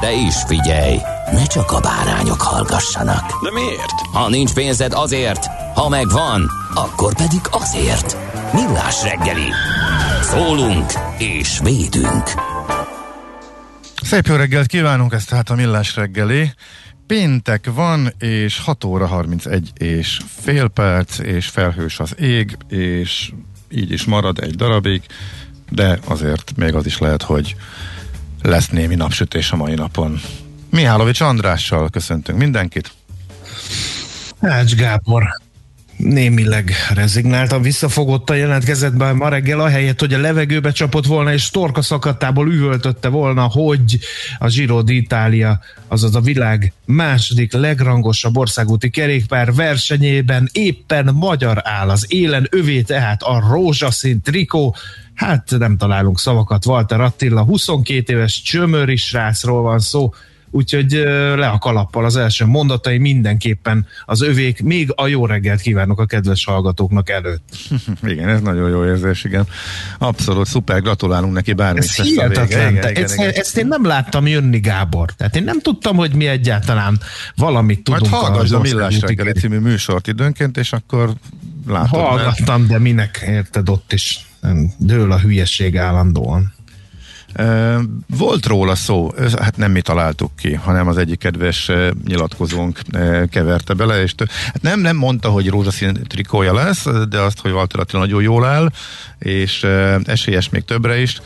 [0.00, 0.98] De is figyelj,
[1.32, 3.42] ne csak a bárányok hallgassanak.
[3.42, 4.00] De miért?
[4.12, 8.16] Ha nincs pénzed azért, ha megvan, akkor pedig azért.
[8.52, 9.50] Millás reggeli.
[10.22, 12.24] Szólunk és védünk.
[14.02, 16.52] Szép jó reggelt kívánunk, ez tehát a Millás reggeli.
[17.06, 23.32] Péntek van, és 6 óra 31 és fél perc, és felhős az ég, és
[23.70, 25.02] így is marad egy darabig,
[25.70, 27.56] de azért még az is lehet, hogy
[28.46, 30.20] lesz némi napsütés a mai napon.
[30.70, 32.90] Mihálovics Andrással köszöntünk mindenkit.
[34.40, 35.22] Ács Gábor
[35.96, 41.82] némileg rezignáltan visszafogott a jelentkezetben ma reggel, ahelyett, hogy a levegőbe csapott volna, és torka
[41.82, 43.98] szakadtából üvöltötte volna, hogy
[44.38, 45.52] a Giro d'Italia,
[45.88, 53.22] azaz a világ második legrangosabb országúti kerékpár versenyében éppen magyar áll az élen övé, tehát
[53.22, 54.76] a rózsaszín trikó,
[55.14, 60.12] hát nem találunk szavakat, Walter Attila, 22 éves csömöri srácról van szó,
[60.56, 60.92] úgyhogy
[61.36, 66.06] le a kalappal az első mondatai mindenképpen az övék, még a jó reggelt kívánok a
[66.06, 67.42] kedves hallgatóknak előtt.
[68.02, 69.46] igen, ez nagyon jó érzés, igen.
[69.98, 72.70] Abszolút szuper, gratulálunk neki bármi ez hihetetlen.
[72.70, 73.30] Igen, igen, ezt, igen.
[73.30, 75.10] ezt én nem láttam jönni, Gábor.
[75.10, 77.00] Tehát én nem tudtam, hogy mi egyáltalán
[77.36, 78.10] valamit tudunk.
[78.10, 81.12] Majd hallgass a Millás reggeli című műsort időnként, és akkor
[81.66, 82.00] látod.
[82.00, 82.72] Hallgattam, mert...
[82.72, 84.26] de minek érted ott is.
[84.76, 86.55] Dől a hülyeség állandóan.
[88.06, 91.70] Volt róla szó, hát nem mi találtuk ki, hanem az egyik kedves
[92.06, 92.80] nyilatkozónk
[93.30, 97.80] keverte bele, és hát nem, nem mondta, hogy rózsaszín trikója lesz, de azt, hogy Walter
[97.80, 98.72] Attila nagyon jól áll,
[99.18, 99.66] és
[100.04, 101.20] esélyes még többre is,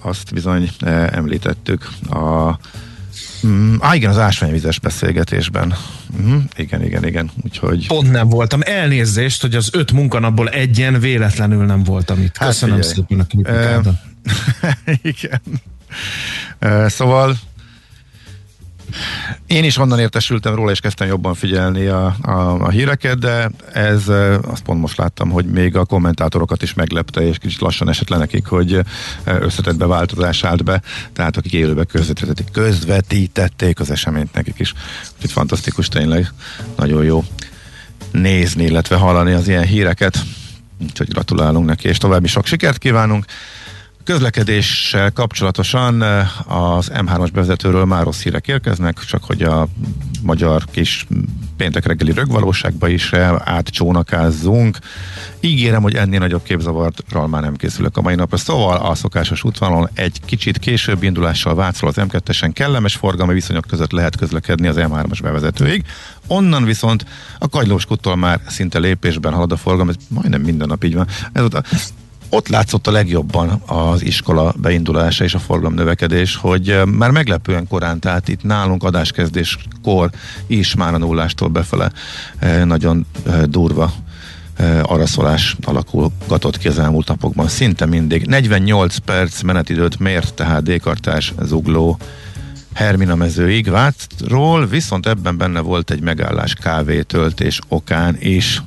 [0.00, 0.70] azt bizony
[1.10, 2.58] említettük a
[3.46, 5.74] Mm, ah, igen, az ásványvizes beszélgetésben.
[6.22, 7.30] Mm, igen, igen, igen.
[7.42, 7.86] Úgyhogy...
[7.86, 8.60] Pont nem voltam.
[8.64, 12.36] Elnézést, hogy az öt munkanapból egyen véletlenül nem voltam itt.
[12.36, 13.94] Hát Köszönöm hát, szépen a kritikádat.
[15.02, 15.40] Igen.
[16.86, 17.36] Szóval
[19.46, 22.30] én is onnan értesültem róla, és kezdtem jobban figyelni a, a,
[22.60, 24.08] a híreket, de ez,
[24.42, 28.16] azt pont most láttam, hogy még a kommentátorokat is meglepte, és kicsit lassan esett le
[28.16, 28.80] nekik, hogy
[29.24, 30.82] összetett beváltozás állt be,
[31.12, 34.74] tehát akik élőbe közvetítették, közvetítették az eseményt nekik is.
[35.14, 36.32] Úgyhogy fantasztikus tényleg,
[36.76, 37.24] nagyon jó
[38.10, 40.18] nézni, illetve hallani az ilyen híreket.
[40.82, 43.24] Úgyhogy gratulálunk neki, és további sok sikert kívánunk.
[44.04, 46.02] Közlekedéssel kapcsolatosan
[46.46, 49.68] az M3-as bevezetőről már rossz hírek érkeznek, csak hogy a
[50.22, 51.06] magyar kis
[51.56, 54.78] péntek reggeli rögvalóságba is átcsónakázzunk.
[55.40, 58.36] Ígérem, hogy ennél nagyobb képzavarral már nem készülök a mai napra.
[58.36, 63.92] Szóval a szokásos útvonalon egy kicsit később indulással Vácról az M2-esen kellemes forgalmi viszonyok között
[63.92, 65.84] lehet közlekedni az M3-as bevezetőig.
[66.26, 67.06] Onnan viszont
[67.38, 71.06] a Kagylós már szinte lépésben halad a forgalom, ez majdnem minden nap így van.
[71.32, 71.42] Ez
[72.34, 78.00] ott látszott a legjobban az iskola beindulása és a forgalom növekedés, hogy már meglepően korán,
[78.00, 80.10] tehát itt nálunk adáskezdéskor
[80.46, 81.92] is már a nullástól befele
[82.64, 83.06] nagyon
[83.44, 83.92] durva
[84.82, 87.48] araszolás alakulgatott ki az elmúlt napokban.
[87.48, 88.26] Szinte mindig.
[88.26, 91.98] 48 perc menetidőt mért tehát Dékartás zugló
[92.74, 98.62] Hermina mezőig Vácról, viszont ebben benne volt egy megállás kávétöltés okán is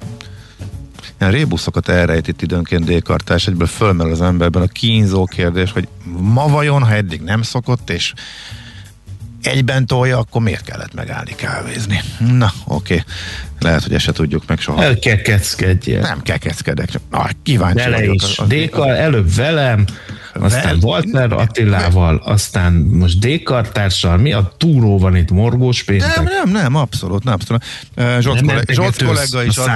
[1.19, 5.87] ilyen rébuszokat elrejtít időnként dékartás, egyből fölmerül az emberben a kínzó kérdés, hogy
[6.19, 8.13] ma vajon, ha eddig nem szokott, és
[9.41, 12.01] egyben tolja, akkor miért kellett megállni kávézni?
[12.19, 12.93] Na, oké.
[12.93, 13.05] Okay.
[13.59, 14.83] Lehet, hogy ezt tudjuk meg soha.
[14.83, 15.99] Elkekeckedjél.
[15.99, 16.89] Nem kekeckedek.
[17.11, 18.15] Na, kíváncsi Bele vagyok.
[18.15, 18.37] is.
[18.37, 19.85] Az, Dékar, előbb velem,
[20.41, 26.15] aztán Vel- Walter Attilával, aztán most Dékartársal, mi a túró van itt, morgós péntek?
[26.15, 27.63] Nem, nem, nem, abszolút, nem, abszolút.
[28.21, 29.67] Zsolt, Nem kollega, Zsolt kollega is az,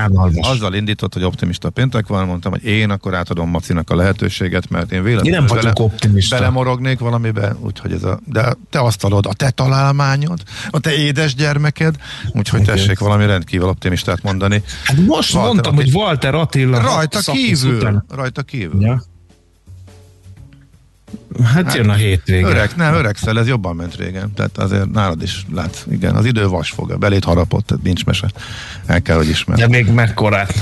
[0.41, 4.91] azzal indított, hogy optimista péntek van, mondtam, hogy én akkor átadom Macinak a lehetőséget, mert
[4.91, 6.35] én véletlenül Én nem vagyok optimista.
[6.37, 11.35] belemorognék valamibe, úgyhogy ez a, de te azt adod, a te találmányod, a te édes
[11.35, 11.95] gyermeked,
[12.31, 14.63] úgyhogy tessék valami rendkívül optimistát mondani.
[14.83, 15.91] Hát most Walter mondtam, Attila.
[15.91, 18.81] hogy Walter Attila Rajta kívül, után- rajta kívül.
[18.81, 19.01] Ja.
[21.43, 22.47] Hát jön a hétvége.
[22.47, 24.33] Öreg, nem, öregszel, ez jobban ment régen.
[24.33, 25.83] Tehát azért nálad is látsz.
[25.91, 28.27] Igen, az idő vasfog, belét harapott, tehát nincs mese.
[28.85, 29.57] El kell, hogy ismer.
[29.57, 30.53] De még mekkorát?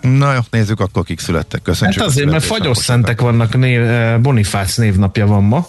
[0.00, 1.62] Na jó, nézzük akkor, kik születtek.
[1.62, 1.98] Köszönjük.
[1.98, 5.66] Hát azért, mert fagyos szentek vannak, név, eh, Bonifác névnapja van ma,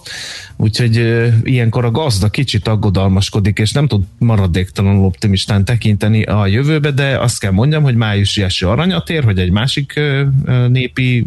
[0.55, 6.91] úgyhogy eh, ilyenkor a gazda kicsit aggodalmaskodik, és nem tud maradéktalanul optimistán tekinteni a jövőbe,
[6.91, 10.25] de azt kell mondjam, hogy májusi eső aranyatér, hogy egy másik eh,
[10.67, 11.25] népi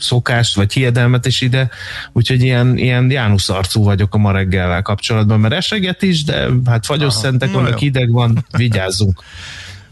[0.00, 1.70] szokást vagy hiedelmet is ide,
[2.12, 6.86] úgyhogy ilyen, ilyen Jánusz arcú vagyok a ma reggellel kapcsolatban, mert eseget is, de hát
[6.86, 7.86] fagyos szentek na vannak, jó.
[7.86, 9.22] ideg van, vigyázzunk.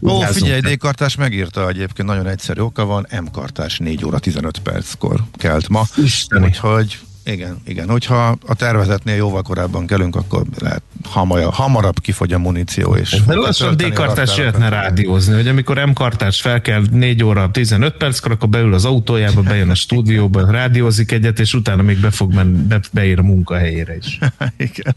[0.01, 5.69] Ó, figyelj, D-kartás megírta egyébként, nagyon egyszerű oka van, M-kartás 4 óra 15 perckor kelt
[5.69, 5.83] ma.
[5.97, 6.45] Isteni.
[6.45, 6.99] Úgyhogy
[7.31, 7.89] igen, igen.
[7.89, 12.95] Hogyha a tervezetnél jóval korábban kelünk, akkor lehet hamarabb, hamarabb kifogy a muníció.
[12.95, 14.37] És De lassan a D-kartás raktárakat.
[14.37, 19.41] jöhetne rádiózni, hogy amikor M-kartás fel kell 4 óra 15 perckor, akkor beül az autójába,
[19.41, 23.95] bejön a stúdióba, rádiózik egyet, és utána még be fog menni, be, beír a munkahelyére
[23.95, 24.19] is.
[24.57, 24.95] igen.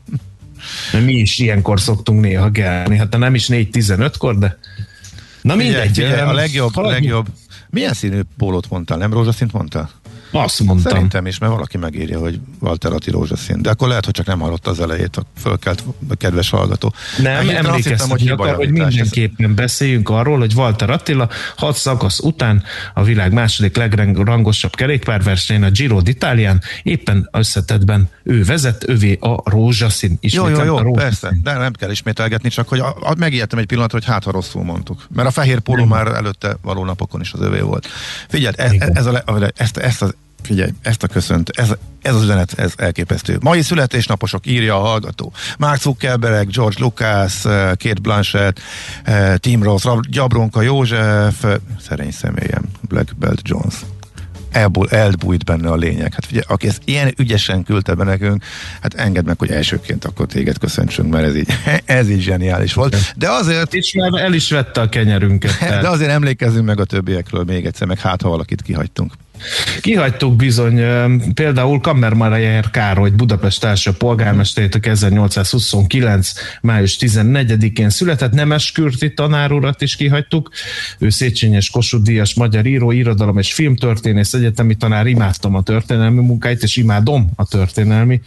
[0.92, 4.58] Mert mi is ilyenkor szoktunk néha gelni, hát nem is 4-15-kor, de
[5.42, 5.94] na Figyelj, mindegy.
[5.94, 7.02] figyelj, a em, legjobb, haladjunk.
[7.02, 7.26] legjobb.
[7.70, 8.98] Milyen színű pólót mondtál?
[8.98, 9.90] Nem rózsaszint mondtál?
[10.32, 10.92] Azt mondtam.
[10.92, 13.62] Szerintem is, mert valaki megírja, hogy Walter Atti rózsaszín.
[13.62, 16.92] De akkor lehet, hogy csak nem hallotta az elejét, a fölkelt a kedves hallgató.
[17.18, 22.62] Nem, Hát, hittem, emlékeztetni akar, hogy mindenképpen beszéljünk arról, hogy Walter Attila hat szakasz után
[22.94, 30.18] a világ második legrangosabb kerékpárversenyen, a Giro d'Italián éppen összetettben ő vezet, övé a rózsaszín.
[30.20, 30.94] Jó, jó, a jó, rózsaszín.
[30.94, 34.30] persze, de nem kell ismételgetni, csak hogy a, a, megijedtem egy pillanatra, hogy hát ha
[34.30, 35.06] rosszul mondtuk.
[35.14, 37.88] Mert a fehér póló már előtte való napokon is az övé volt.
[38.28, 39.22] Figyeld, ez, ez a,
[39.56, 41.72] ezt, ezt az Figyelj, ezt a köszönt, ez,
[42.02, 43.38] ez az üzenet, ez elképesztő.
[43.40, 45.32] Mai születésnaposok írja a hallgató.
[45.58, 48.60] Mark Zuckerberg, George Lucas, eh, Kate Blanchett,
[49.04, 53.74] eh, Tim Ross, Gyabronka József, eh, szerény személyem, Black Belt Jones.
[54.52, 56.14] Elbúj, elbújt benne a lényeg.
[56.14, 58.44] Hát ugye, aki ezt ilyen ügyesen küldte be nekünk,
[58.80, 61.48] hát engedd meg, hogy elsőként akkor téged köszöntsünk, mert ez így,
[61.84, 63.12] ez így zseniális volt.
[63.16, 65.58] De azért, És már el is vette a kenyerünket.
[65.82, 69.12] de azért emlékezzünk meg a többiekről még egyszer, meg hát ha valakit kihagytunk.
[69.80, 70.80] Kihagytuk bizony
[71.34, 76.32] például Kammermarajer Károly Budapest első polgármesterét, aki 1829.
[76.60, 80.50] május 14-én született, Nemes Kürti tanárurat is kihagytuk.
[80.98, 86.62] Ő Széchenyi Kossuth Díjas magyar író, irodalom és filmtörténész, egyetemi tanár, imádtam a történelmi munkáit,
[86.62, 88.20] és imádom a történelmi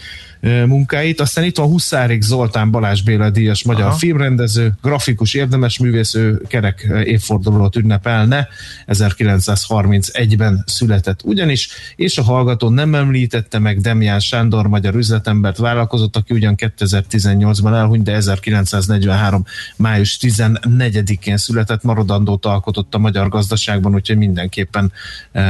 [0.66, 1.22] munkáit.
[1.22, 3.96] Aztán itt van Huszárik Zoltán Balázs Béla Díjas magyar Aha.
[3.96, 8.48] filmrendező, grafikus, érdemes művész, ő kerek évfordulót ünnepelne,
[8.88, 16.34] 1931-ben született ugyanis, és a hallgató nem említette meg Demján Sándor magyar üzletembert vállalkozott, aki
[16.34, 19.46] ugyan 2018-ban elhunyt, de 1943.
[19.76, 24.92] május 14-én született, maradandót alkotott a magyar gazdaságban, úgyhogy mindenképpen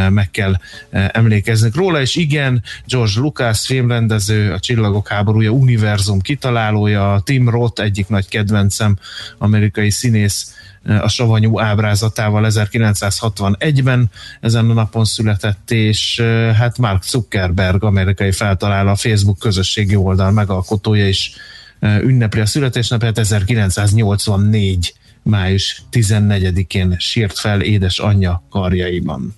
[0.10, 0.56] meg kell
[0.92, 8.08] emlékezni róla, és igen, George Lucas filmrendező, a Csillagok háborúja, univerzum kitalálója, Tim Roth egyik
[8.08, 8.98] nagy kedvencem,
[9.38, 14.10] amerikai színész, eh, a savanyú ábrázatával 1961-ben
[14.42, 20.32] ezen a napon született, és eh, hát Mark Zuckerberg, amerikai feltaláló, a Facebook közösségi oldal
[20.32, 21.36] megalkotója is
[21.80, 24.94] eh, ünnepli a születésnapját 1984
[25.24, 29.36] május 14-én sírt fel édesanyja karjaiban.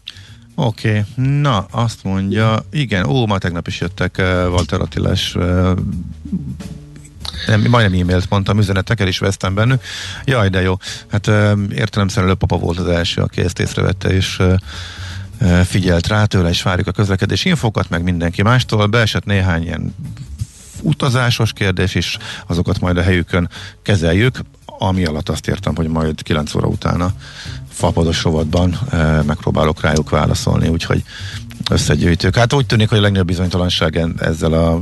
[0.59, 1.31] Oké, okay.
[1.41, 5.71] na azt mondja, igen, ó, már tegnap is jöttek uh, Walter Attilás uh,
[7.47, 9.83] nem, majdnem e-mailt mondtam, üzenetek, is vesztem bennük.
[10.25, 10.77] Jaj, de jó.
[11.07, 16.49] Hát uh, értelemszerűen papa volt az első, aki ezt észrevette, és uh, figyelt rá tőle,
[16.49, 18.85] és várjuk a közlekedés infokat, meg mindenki mástól.
[18.85, 19.95] Beesett néhány ilyen
[20.81, 23.49] utazásos kérdés is, azokat majd a helyükön
[23.81, 27.13] kezeljük, ami alatt azt értem, hogy majd 9 óra utána
[27.77, 31.03] fapados rovatban e, megpróbálok rájuk válaszolni, úgyhogy
[31.69, 32.35] összegyűjtők.
[32.35, 34.79] Hát úgy tűnik, hogy a legnagyobb bizonytalanság ezzel a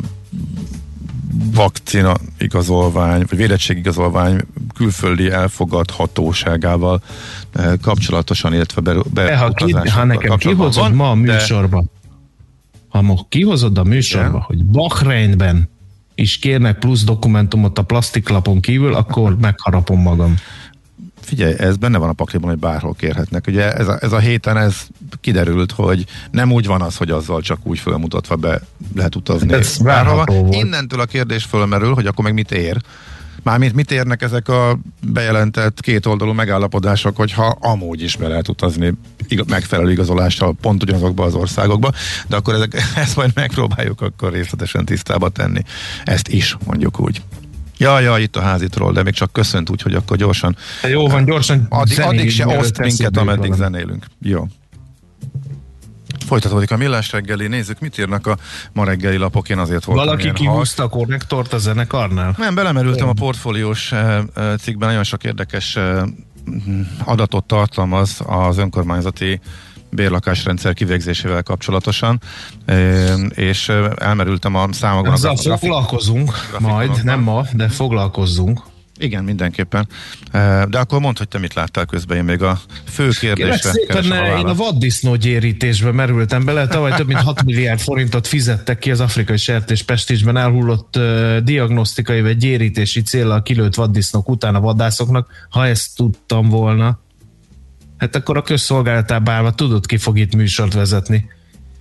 [1.53, 4.41] vakcina igazolvány, vagy védettség igazolvány
[4.75, 7.01] külföldi elfogadhatóságával
[7.51, 11.83] e, kapcsolatosan, illetve be, De ha, ki, ha nekem kihozod van, ma a de- műsorba,
[12.87, 14.41] ha ma kihozod a műsorba, Igen.
[14.41, 15.69] hogy Bahreinben
[16.15, 20.35] is kérnek plusz dokumentumot a plastiklapon kívül, akkor megharapom magam.
[21.25, 23.47] Figyelj, ez benne van a pakliban, hogy bárhol kérhetnek.
[23.47, 24.87] Ugye ez a, ez a héten ez
[25.21, 28.61] kiderült, hogy nem úgy van az, hogy azzal csak úgy fölmutatva be
[28.95, 30.23] lehet utazni Ez bárhova.
[30.49, 32.77] Innentől a kérdés fölmerül, hogy akkor meg mit ér.
[33.43, 38.93] Mármint mit érnek ezek a bejelentett kétoldalú megállapodások, hogyha amúgy is be lehet utazni
[39.27, 41.91] ig- megfelelő igazolással pont ugyanazokba az országokba,
[42.27, 45.61] de akkor ezek, ezt majd megpróbáljuk akkor részletesen tisztába tenni.
[46.03, 47.21] Ezt is, mondjuk úgy.
[47.77, 50.55] Ja, ja, itt a házitról, de még csak köszönt úgy, hogy akkor gyorsan.
[50.89, 53.55] Jó van, gyorsan Addig, addig se oszt minket, ameddig valami.
[53.55, 54.05] zenélünk.
[54.21, 54.47] Jó.
[56.25, 58.37] Folytatódik a millás reggeli, nézzük, mit írnak a
[58.73, 62.35] ma reggeli lapok, én azért voltam Valaki kihúzta a konnektort a zenekarnál?
[62.37, 66.03] nem, belemerültem a portfóliós eh, eh, cikkben, nagyon sok érdekes eh,
[66.49, 69.39] mm, adatot tartalmaz az önkormányzati
[69.95, 72.21] bérlakásrendszer kivégzésével kapcsolatosan,
[73.29, 75.15] és elmerültem a számokban.
[75.21, 78.61] Grafik- foglalkozunk majd, nem ma, de foglalkozzunk.
[78.99, 79.87] Igen, mindenképpen.
[80.69, 84.37] De akkor mondd, hogy te mit láttál közben, én még a fő kérdésre szépen, a
[84.37, 86.67] én a vaddisznó gyérítésbe merültem bele.
[86.67, 92.21] Tavaly több mint 6 milliárd forintot fizettek ki az afrikai sertés Pesticsben elhullott uh, diagnosztikai
[92.21, 95.27] vagy gyérítési célral kilőtt vaddisznók után a vadászoknak.
[95.49, 96.99] Ha ezt tudtam volna,
[97.97, 101.29] hát akkor a közszolgálatába állva tudod, ki fog itt műsort vezetni.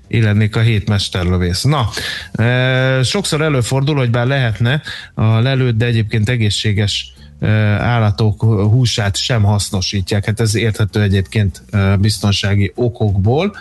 [0.08, 1.62] Én lennék a hét mesterlövész.
[1.62, 1.88] Na,
[2.32, 4.82] e, sokszor előfordul, hogy bár lehetne
[5.14, 7.48] a lelőtt, de egyébként egészséges e,
[7.80, 10.24] állatok húsát sem hasznosítják.
[10.24, 13.56] Hát ez érthető egyébként e, biztonsági okokból.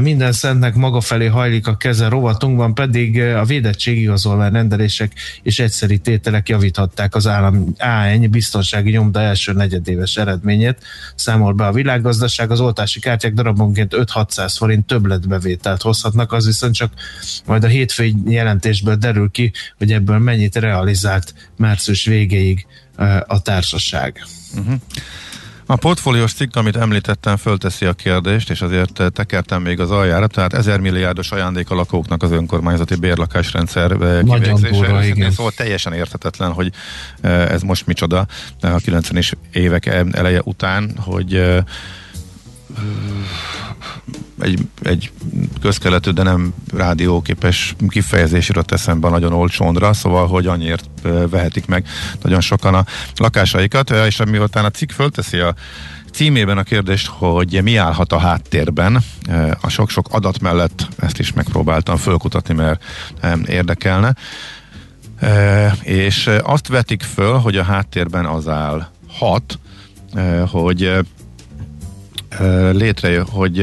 [0.00, 6.48] Minden szentnek maga felé hajlik a keze rovatunkban, pedig a védettségigazolvány rendelések és egyszeri tételek
[6.48, 10.78] javíthatták az állam AN biztonsági nyomda első negyedéves eredményét.
[11.14, 16.92] Számol be a világgazdaság, az oltási kártyák darabonként 5-600 forint többletbevételt hozhatnak, az viszont csak
[17.46, 22.66] majd a hétfői jelentésből derül ki, hogy ebből mennyit realizált március végéig
[23.26, 24.26] a társaság.
[25.72, 30.26] A portfóliós cikk, amit említettem, fölteszi a kérdést, és azért eh, tekertem még az aljára,
[30.26, 35.30] tehát 1000 milliárdos ajándék a lakóknak az önkormányzati bérlakásrendszer eh, kivégzése.
[35.30, 36.72] Szóval teljesen érthetetlen, hogy
[37.20, 38.26] eh, ez most micsoda
[38.60, 41.62] a 90-es évek eleje után, hogy
[44.40, 45.10] egy, egy
[45.60, 50.88] közkeletű, de nem rádióképes kifejezés jutott eszembe nagyon olcsóndra, szóval, hogy annyiért
[51.30, 51.86] vehetik meg
[52.22, 52.84] nagyon sokan a
[53.16, 55.54] lakásaikat, és miután a cikk fölteszi a
[56.12, 59.02] címében a kérdést, hogy mi állhat a háttérben,
[59.60, 62.82] a sok-sok adat mellett ezt is megpróbáltam fölkutatni, mert
[63.46, 64.14] érdekelne,
[65.82, 69.58] és azt vetik föl, hogy a háttérben az áll hat,
[70.50, 70.98] hogy
[72.40, 73.58] ö, ö, létre, hogy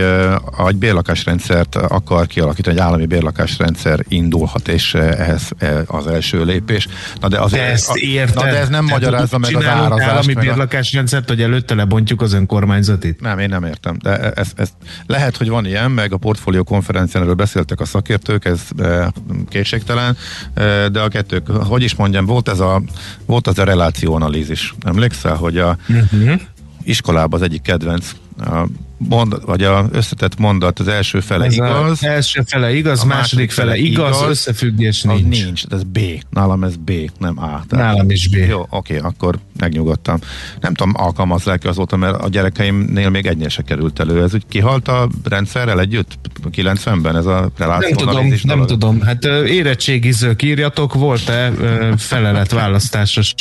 [0.67, 6.87] egy bérlakásrendszert akar kialakítani, egy állami bérlakásrendszer indulhat, és ehhez ö, az első lépés.
[7.19, 8.35] Na de, azért, De ezt érted?
[8.35, 10.09] na de ez nem Te magyarázza meg az árazást.
[10.09, 13.21] állami bérlakásrendszert, hogy előtte lebontjuk az önkormányzatit.
[13.21, 13.97] nem, én nem értem.
[14.01, 14.69] De ez, ez,
[15.05, 19.11] lehet, hogy van ilyen, meg a portfólió konferencián erről beszéltek a szakértők, ez e,
[19.49, 20.17] kétségtelen,
[20.53, 22.81] e, de a kettők, hogy is mondjam, volt ez a,
[23.25, 24.73] volt az a relációanalízis.
[24.85, 26.39] Emlékszel, hogy a Uh-huh.
[26.83, 28.67] iskolában az egyik kedvenc a
[28.97, 33.05] mondat, vagy a összetett mondat az első fele Ez igaz, Az első fele igaz, a
[33.05, 35.43] második, fele igaz, igaz, összefüggés az nincs.
[35.43, 35.63] nincs.
[35.69, 35.99] Ez B.
[36.29, 37.63] Nálam ez B, nem A.
[37.69, 38.35] Nálam is B.
[38.35, 40.19] Jó, oké, akkor megnyugodtam.
[40.59, 44.23] Nem tudom, alkalmazlák azóta, mert a gyerekeimnél még egynél se került elő.
[44.23, 46.19] Ez úgy kihalt a rendszerrel együtt?
[46.51, 48.71] 90-ben ez a Nem reláció tudom, analízis nem dolog?
[48.71, 49.01] tudom.
[49.01, 51.51] Hát érettségizők írjatok, volt-e
[51.97, 53.33] feleletválasztásos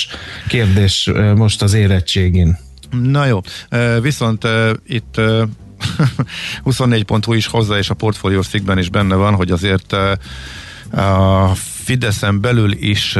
[0.48, 2.58] kérdés most az érettségin?
[2.90, 3.40] Na jó,
[4.00, 4.46] viszont
[4.86, 5.42] itt ö,
[6.64, 9.92] 24.hu is hozzá, és a portfóliós cikkben is benne van, hogy azért
[10.92, 13.16] a Fideszen belül is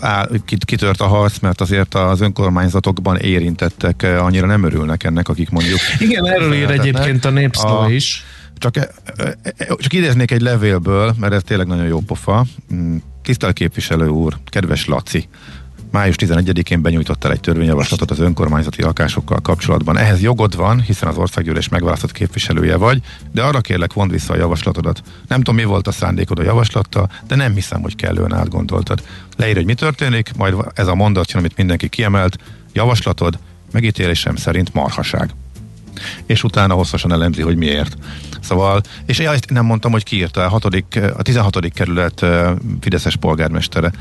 [0.00, 5.50] áll, kit- kitört a harc, mert azért az önkormányzatokban érintettek annyira nem örülnek ennek, akik
[5.50, 8.24] mondjuk Igen, erről ír egyébként a népszava A- is.
[8.58, 8.74] Csak,
[9.78, 12.44] csak idéznék egy levélből, mert ez tényleg nagyon jó pofa.
[12.74, 15.28] Mm, Tisztelt képviselő úr, kedves Laci,
[15.90, 19.96] május 11-én benyújtottál egy törvényjavaslatot az önkormányzati lakásokkal kapcsolatban.
[19.96, 23.02] Ehhez jogod van, hiszen az országgyűlés megválasztott képviselője vagy,
[23.32, 25.02] de arra kérlek, vond vissza a javaslatodat.
[25.28, 29.02] Nem tudom, mi volt a szándékod a javaslattal, de nem hiszem, hogy kellően átgondoltad.
[29.36, 32.38] Leír, hogy mi történik, majd ez a mondat amit mindenki kiemelt.
[32.72, 33.38] Javaslatod
[33.70, 35.30] megítélésem szerint marhaság
[36.26, 37.96] és utána hosszasan elemzi, hogy miért.
[38.40, 41.72] Szóval, és ezt nem mondtam, hogy kiírta a, hatodik, a 16.
[41.72, 42.26] kerület
[42.80, 43.92] Fideszes polgármestere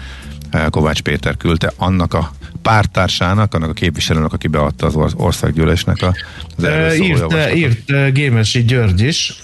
[0.70, 6.16] Kovács Péter küldte annak a pártársának, annak a képviselőnek, aki beadta az or- országgyűlésnek a,
[6.58, 7.56] az erről Ö, szóló Írt, javaslatot.
[7.58, 9.44] írt Gémesi György is,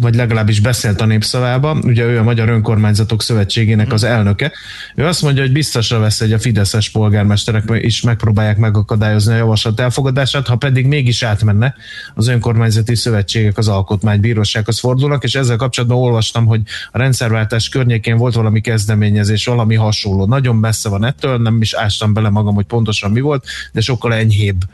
[0.00, 4.52] vagy legalábbis beszélt a népszavában, ugye ő a Magyar Önkormányzatok Szövetségének az elnöke.
[4.94, 9.80] Ő azt mondja, hogy biztosra vesz, hogy a fideszes polgármesterek is megpróbálják megakadályozni a javaslat
[9.80, 11.74] elfogadását, ha pedig mégis átmenne,
[12.14, 16.60] az önkormányzati szövetségek az alkotmánybírósághoz fordulnak, és ezzel kapcsolatban olvastam, hogy
[16.92, 20.26] a rendszerváltás környékén volt valami kezdeményezés, valami hasonló.
[20.26, 24.14] Nagyon messze van ettől, nem is ástam bele magam, hogy pontosan mi volt, de sokkal
[24.14, 24.64] enyhébb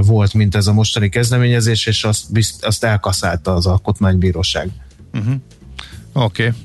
[0.00, 4.70] volt, mint ez a mostani kezdeményezés, és azt, bizt, azt elkaszálta az alkotmánybíróság.
[5.12, 5.34] Uh-huh.
[6.12, 6.46] Oké.
[6.46, 6.58] Okay.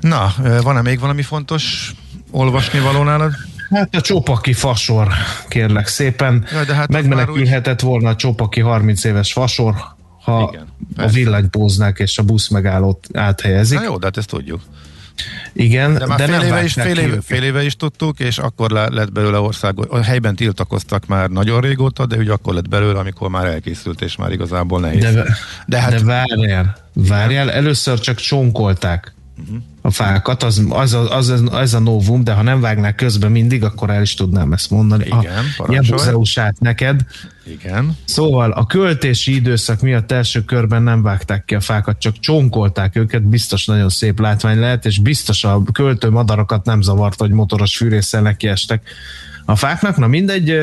[0.00, 1.94] Na, van-e még valami fontos
[2.30, 3.32] olvasni való nálad?
[3.70, 5.08] Hát a csópaki fasor,
[5.48, 6.46] kérlek szépen.
[6.52, 7.88] Ja, de hát Megmenekülhetett úgy...
[7.88, 9.74] volna a csópaki 30 éves fasor,
[10.22, 13.78] ha Igen, a villanypóznák és a busz megállót áthelyezik.
[13.78, 14.60] Na jó, de hát ezt tudjuk.
[15.52, 18.38] Igen, de, már de fél, nem éve is, fél, éve, fél éve is tudtuk, és
[18.38, 22.98] akkor lett belőle ország, a helyben tiltakoztak már nagyon régóta, de ugye akkor lett belőle,
[22.98, 25.14] amikor már elkészült, és már igazából nehéz.
[25.14, 25.24] De,
[25.66, 29.56] de, hát, de várjál, várjál, először csak csonkolták uh-huh.
[29.80, 33.64] a fákat, az, az, az, az, az a novum, de ha nem vágnák közben mindig,
[33.64, 35.04] akkor el is tudnám ezt mondani.
[35.04, 37.00] Igen, a Jebuzeusát neked.
[37.46, 37.96] Igen.
[38.04, 43.22] Szóval a költési időszak miatt első körben nem vágták ki a fákat, csak csonkolták őket,
[43.22, 48.22] biztos nagyon szép látvány lehet, és biztos a költő madarakat nem zavart, hogy motoros fűrészsel
[48.22, 48.82] nekiestek
[49.44, 49.96] a fáknak.
[49.96, 50.56] Na mindegy,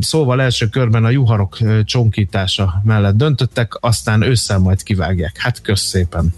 [0.00, 5.36] szóval első körben a juharok csonkítása mellett döntöttek, aztán ősszel majd kivágják.
[5.38, 6.34] Hát kösz szépen.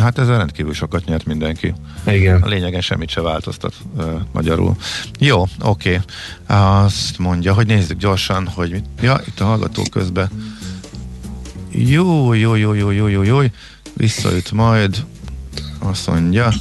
[0.00, 1.74] Hát ezzel rendkívül sokat nyert mindenki.
[2.06, 2.42] Igen.
[2.42, 4.76] A lényegen semmit se változtat uh, magyarul.
[5.18, 6.00] Jó, oké.
[6.48, 6.56] Okay.
[6.84, 8.84] Azt mondja, hogy nézzük gyorsan, hogy mit...
[9.00, 10.28] Ja, itt a hallgató közben.
[11.70, 13.38] Jó, jó, jó, jó, jó, jó, jó.
[13.96, 15.04] Visszaüt majd.
[15.78, 16.52] Azt mondja,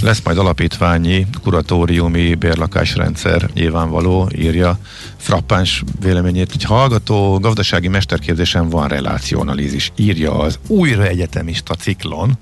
[0.00, 4.78] lesz majd alapítványi, kuratóriumi bérlakásrendszer, nyilvánvaló, írja
[5.24, 6.52] frappáns véleményét.
[6.52, 12.38] Egy hallgató gazdasági mesterképzésen van relációanalízis, írja az újra egyetemista ciklon,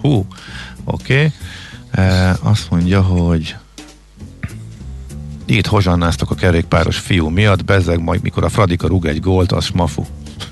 [0.00, 0.26] Hú,
[0.84, 1.14] oké.
[1.14, 1.32] Okay.
[1.90, 3.56] E, azt mondja, hogy
[5.44, 9.64] itt hozsannáztak a kerékpáros fiú miatt, bezzeg majd mikor a Fradika rúg egy gólt, az
[9.64, 10.04] smafu.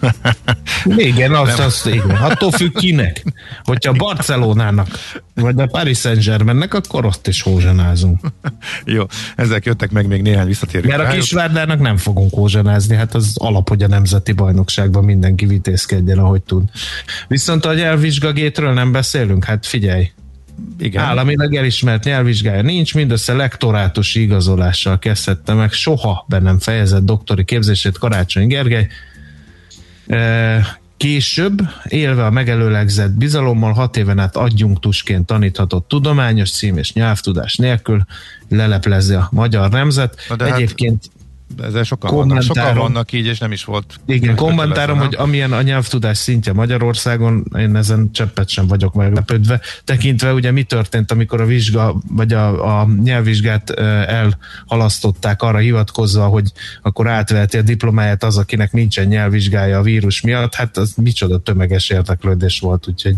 [0.96, 2.10] igen, azt, azt igen.
[2.10, 3.24] Attól függ kinek.
[3.64, 4.88] Hogyha Barcelonának,
[5.34, 8.20] vagy a Paris Saint-Germainnek, akkor ott is hózsanázunk.
[8.84, 9.04] Jó,
[9.36, 10.88] ezek jöttek meg még néhány visszatérő.
[10.88, 16.18] Mert a Kisvárdának nem fogunk hózsanázni, hát az alap, hogy a nemzeti bajnokságban mindenki vitézkedjen,
[16.18, 16.62] ahogy tud.
[17.28, 20.10] Viszont a nyelvvizsgagétről nem beszélünk, hát figyelj,
[20.78, 21.04] igen.
[21.04, 27.98] államilag elismert nyelvvizsgája nincs, mindössze lektorátusi igazolással kezdette meg soha be nem fejezett doktori képzését
[27.98, 28.88] Karácsony Gergely,
[30.96, 38.04] Később, élve a megelőlegzett bizalommal, hat éven át adjunktusként taníthatott tudományos cím és nyelvtudás nélkül
[38.48, 40.20] leleplezi a magyar nemzet.
[40.28, 41.10] Hát Egyébként
[41.62, 44.00] ezzel sokan vannak, sokan vannak így, és nem is volt.
[44.06, 50.32] Igen, kommentárom, hogy amilyen a nyelvtudás szintje Magyarországon, én ezen cseppet sem vagyok meglepődve, tekintve
[50.32, 57.08] ugye mi történt, amikor a vizsga, vagy a, a nyelvvizsgát elhalasztották arra hivatkozva, hogy akkor
[57.08, 62.60] átveheti a diplomáját az, akinek nincsen nyelvvizsgája a vírus miatt, hát az micsoda tömeges érdeklődés
[62.60, 63.16] volt, úgyhogy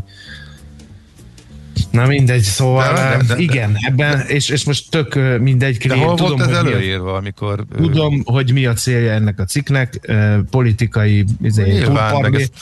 [1.90, 5.76] Na mindegy, szóval de, de, de, igen, de, ebben, és, és most tök mindegy.
[5.76, 7.64] De hol tudom, volt ez előírva, amikor...
[7.76, 10.12] Tudom, hogy mi a célja ennek a cikknek,
[10.50, 11.84] politikai izé,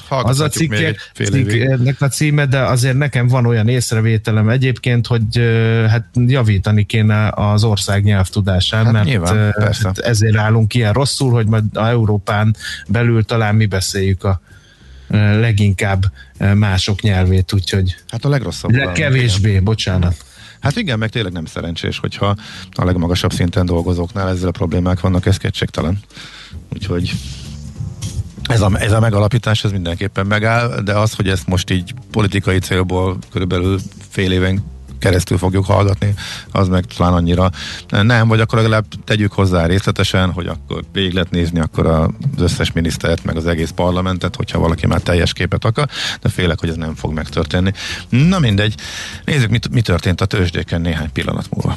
[0.08, 5.24] az a cikkek, cikknek a címe, de azért nekem van olyan észrevételem egyébként, hogy
[5.88, 11.46] hát javítani kéne az ország nyelvtudásán, hát mert nyilván, hát ezért állunk ilyen rosszul, hogy
[11.46, 12.56] majd a Európán
[12.88, 14.40] belül talán mi beszéljük a
[15.08, 16.04] leginkább
[16.54, 18.70] mások nyelvét, úgyhogy hát a legrosszabb.
[18.70, 19.64] Legkevésbé, igen.
[19.64, 20.24] bocsánat.
[20.60, 22.36] Hát igen, meg tényleg nem szerencsés, hogyha
[22.72, 25.98] a legmagasabb szinten dolgozóknál ezzel a problémák vannak, ez kétségtelen.
[26.72, 27.12] Úgyhogy
[28.48, 32.58] ez a, ez a megalapítás ez mindenképpen megáll, de az, hogy ezt most így politikai
[32.58, 34.64] célból körülbelül fél éven
[34.98, 36.14] keresztül fogjuk hallgatni,
[36.52, 37.50] az meg talán annyira
[37.88, 42.72] nem, vagy akkor legalább tegyük hozzá részletesen, hogy akkor végig lehet nézni akkor az összes
[42.72, 45.88] minisztert, meg az egész parlamentet, hogyha valaki már teljes képet akar,
[46.20, 47.72] de félek, hogy ez nem fog megtörténni.
[48.08, 48.74] Na mindegy,
[49.24, 51.76] nézzük, mi történt a tőzsdéken néhány pillanat múlva.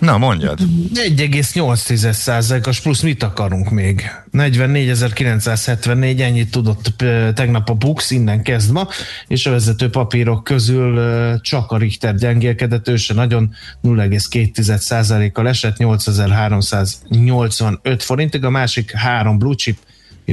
[0.00, 0.58] Na, mondjad.
[0.94, 4.10] 1,8%-os plusz mit akarunk még?
[4.32, 8.88] 44.974, ennyit tudott tegnap a Bux, innen kezd ma,
[9.26, 11.00] és a vezető papírok közül
[11.40, 19.54] csak a Richter gyengélkedett, ő se nagyon 0,2%-kal esett, 8385 forintig, a másik három blue
[19.54, 19.78] chip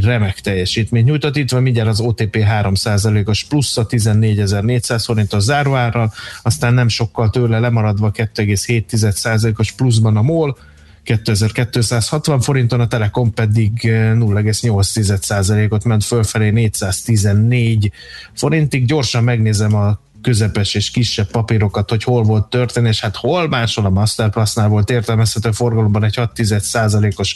[0.03, 1.35] remek teljesítményt nyújtott.
[1.35, 7.59] Itt van mindjárt az OTP 3%-os plusz a 14.400 forintos záróárral, aztán nem sokkal tőle
[7.59, 10.57] lemaradva 2,7%-os pluszban a MOL,
[11.03, 17.91] 2260 forinton, a Telekom pedig 0,8%-ot ment fölfelé 414
[18.33, 18.85] forintig.
[18.85, 23.89] Gyorsan megnézem a közepes és kisebb papírokat, hogy hol volt történés, hát hol máshol a
[23.89, 27.35] Masterpassnál volt értelmezhető forgalomban egy 6%-os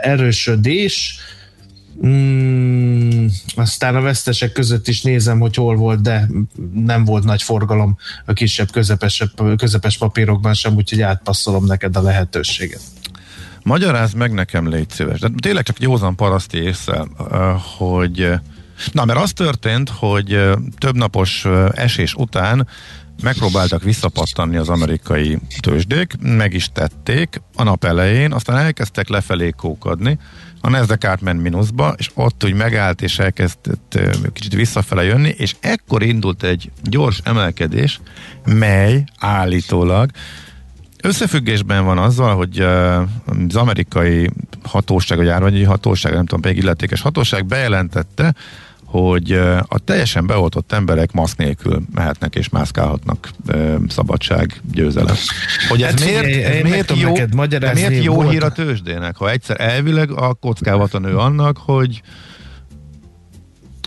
[0.00, 1.18] erősödés,
[2.06, 6.28] Mm, aztán a vesztesek között is nézem, hogy hol volt, de
[6.74, 9.24] nem volt nagy forgalom a kisebb, közepes,
[9.56, 12.80] közepes papírokban sem, úgyhogy átpasszolom neked a lehetőséget.
[13.62, 15.20] Magyarázd meg nekem, légy szíves.
[15.20, 17.04] De tényleg csak józan paraszti észre,
[17.76, 18.32] hogy
[18.92, 20.40] Na, mert az történt, hogy
[20.78, 22.68] több napos esés után
[23.22, 30.18] megpróbáltak visszapattanni az amerikai tőzsdék, meg is tették a nap elején, aztán elkezdtek lefelé kókadni,
[30.64, 33.98] a Nasdaq átment mínuszba, és ott úgy megállt, és elkezdett
[34.32, 38.00] kicsit visszafele jönni, és ekkor indult egy gyors emelkedés,
[38.44, 40.10] mely állítólag
[41.02, 42.60] összefüggésben van azzal, hogy
[43.48, 44.30] az amerikai
[44.62, 48.34] hatóság, vagy árványi hatóság, nem tudom, pedig illetékes hatóság bejelentette,
[49.00, 49.32] hogy
[49.68, 53.30] a teljesen beoltott emberek maszk nélkül mehetnek és mászkálhatnak
[53.88, 55.14] szabadság győzelem.
[55.68, 57.12] Hogy ez hát miért, ez miért jó,
[57.72, 62.02] miért jó hír a tőzsdének, ha egyszer elvileg a kockávata nő annak, hogy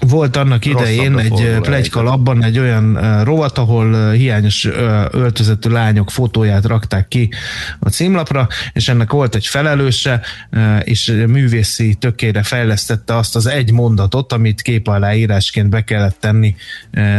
[0.08, 4.66] volt annak idején egy plegyka labban egy olyan rovat, ahol hiányos
[5.12, 7.30] öltözetű lányok fotóját rakták ki
[7.80, 10.22] a címlapra, és ennek volt egy felelőse,
[10.84, 16.56] és művészi tökére fejlesztette azt az egy mondatot, amit kép írásként be kellett tenni,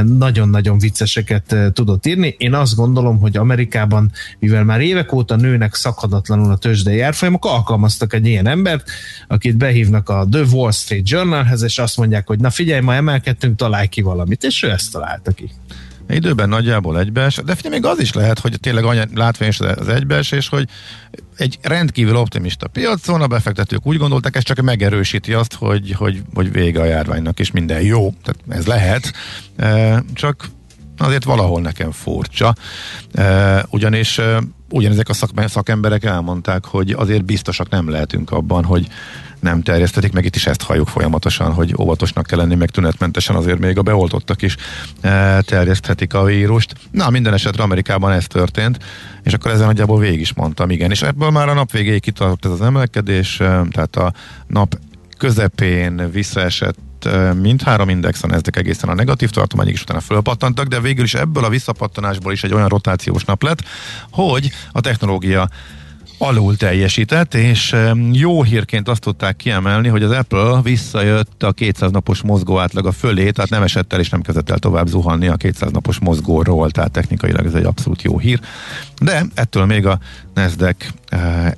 [0.04, 2.34] nagyon-nagyon vicceseket tudott írni.
[2.38, 8.14] Én azt gondolom, hogy Amerikában, mivel már évek óta nőnek szakadatlanul a tőzsdei árfolyamok, alkalmaztak
[8.14, 8.90] egy ilyen embert,
[9.28, 13.56] akit behívnak a The Wall Street Journalhez, és azt mondják, hogy na figyelj, ma emelkedtünk,
[13.56, 15.50] találj ki valamit, és ő ezt találta ki.
[16.08, 20.68] Időben nagyjából egybees, de figyelj, még az is lehet, hogy tényleg látványos az egybeesés, hogy
[21.36, 26.52] egy rendkívül optimista piacon a befektetők úgy gondolták, ez csak megerősíti azt, hogy, hogy, hogy
[26.52, 28.14] vége a járványnak, és minden jó.
[28.22, 29.12] Tehát ez lehet,
[29.56, 30.48] e, csak
[30.98, 32.54] azért valahol nekem furcsa.
[33.12, 38.88] E, ugyanis e, ugyanezek a szakemberek elmondták, hogy azért biztosak nem lehetünk abban, hogy
[39.40, 43.58] nem terjesztetik, meg itt is ezt halljuk folyamatosan, hogy óvatosnak kell lenni, meg tünetmentesen azért
[43.58, 44.56] még a beoltottak is
[45.00, 46.74] e, terjeszthetik a vírust.
[46.90, 48.78] Na, minden esetre Amerikában ez történt,
[49.22, 52.44] és akkor ezen nagyjából végig is mondtam, igen, és ebből már a nap végéig kitartott
[52.44, 54.12] ez az emelkedés, e, tehát a
[54.46, 54.78] nap
[55.18, 61.04] közepén visszaesett e, mindhárom indexen ezek egészen a negatív tartományig is utána fölpattantak, de végül
[61.04, 63.62] is ebből a visszapattanásból is egy olyan rotációs nap lett,
[64.10, 65.48] hogy a technológia
[66.18, 67.76] alul teljesített, és
[68.12, 73.30] jó hírként azt tudták kiemelni, hogy az Apple visszajött a 200 napos mozgó átlaga fölé,
[73.30, 76.90] tehát nem esett el és nem kezdett el tovább zuhanni a 200 napos mozgóról, tehát
[76.90, 78.40] technikailag ez egy abszolút jó hír.
[79.02, 79.98] De ettől még a
[80.34, 81.52] Nasdaq eh,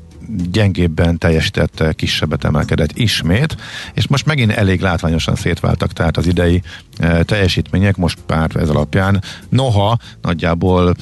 [0.51, 3.57] gyengébben teljesített, eh, kisebbet emelkedett ismét,
[3.95, 6.63] és most megint elég látványosan szétváltak, tehát az idei
[7.01, 10.95] e, teljesítmények most pár ez alapján, noha nagyjából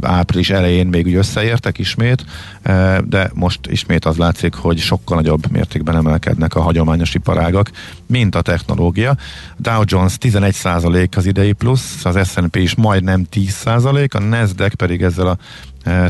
[0.00, 2.24] április elején még úgy összeértek ismét,
[2.62, 7.70] e, de most ismét az látszik, hogy sokkal nagyobb mértékben emelkednek a hagyományos iparágak,
[8.06, 9.16] mint a technológia.
[9.56, 15.26] Dow Jones 11% az idei plusz, az S&P is majdnem 10%, a Nasdaq pedig ezzel
[15.26, 15.38] a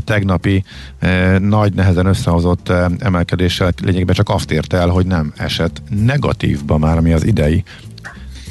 [0.04, 0.64] tegnapi
[1.38, 7.12] nagy nehezen összehozott emelkedéssel lényegében csak azt érte el, hogy nem esett negatívba már, ami
[7.12, 7.64] az idei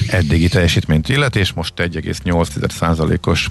[0.07, 3.49] eddigi teljesítményt illet, és most 1,8%-os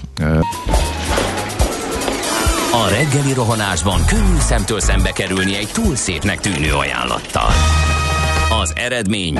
[2.71, 7.49] a reggeli rohanásban könnyű szemtől szembe kerülni egy túl szépnek tűnő ajánlattal.
[8.61, 9.39] Az eredmény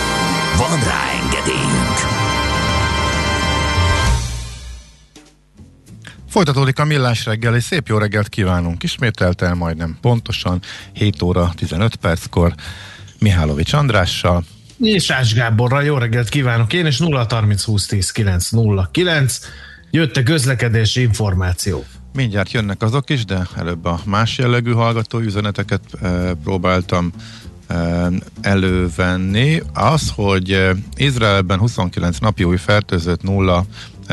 [0.61, 1.97] Van rá engedélyünk!
[6.29, 8.83] Folytatódik a millás reggel, és szép jó reggelt kívánunk.
[8.83, 10.61] Ismételten majdnem pontosan
[10.93, 12.53] 7 óra 15 perckor
[13.19, 14.43] Mihálovics Andrással.
[14.79, 19.39] És Ás Gáborral jó reggelt kívánok én, és 0 30 20 10 9 0 9.
[19.91, 21.85] Jött a közlekedési információ.
[22.13, 27.11] Mindjárt jönnek azok is, de előbb a más jellegű hallgató üzeneteket e, próbáltam
[28.41, 29.61] elővenni.
[29.73, 33.65] Az, hogy e, Izraelben 29 napi új fertőzött nulla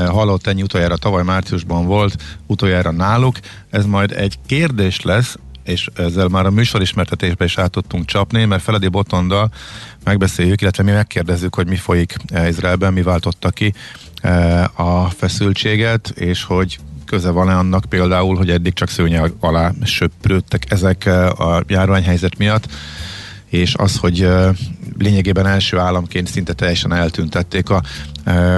[0.07, 3.37] halott ennyi utoljára tavaly márciusban volt, utoljára náluk.
[3.71, 8.63] Ez majd egy kérdés lesz, és ezzel már a műsorismertetésbe is át tudtunk csapni, mert
[8.63, 9.51] Feledi Botondal
[10.05, 12.17] megbeszéljük, illetve mi megkérdezzük, hogy mi folyik
[12.49, 13.75] Izraelben, mi váltotta ki
[14.75, 21.07] a feszültséget, és hogy köze van-e annak például, hogy eddig csak szőnyeg alá söprődtek ezek
[21.39, 22.69] a járványhelyzet miatt,
[23.49, 24.29] és az, hogy
[24.99, 27.83] lényegében első államként szinte teljesen eltüntették a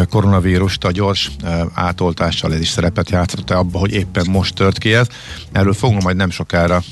[0.09, 1.31] koronavírust a gyors
[1.74, 5.07] átoltással, ez is szerepet játszott abba, hogy éppen most tört ki ez.
[5.53, 6.83] Erről fogunk majd nem sokára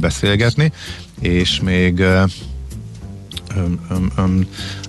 [0.00, 0.72] beszélgetni,
[1.20, 2.02] és még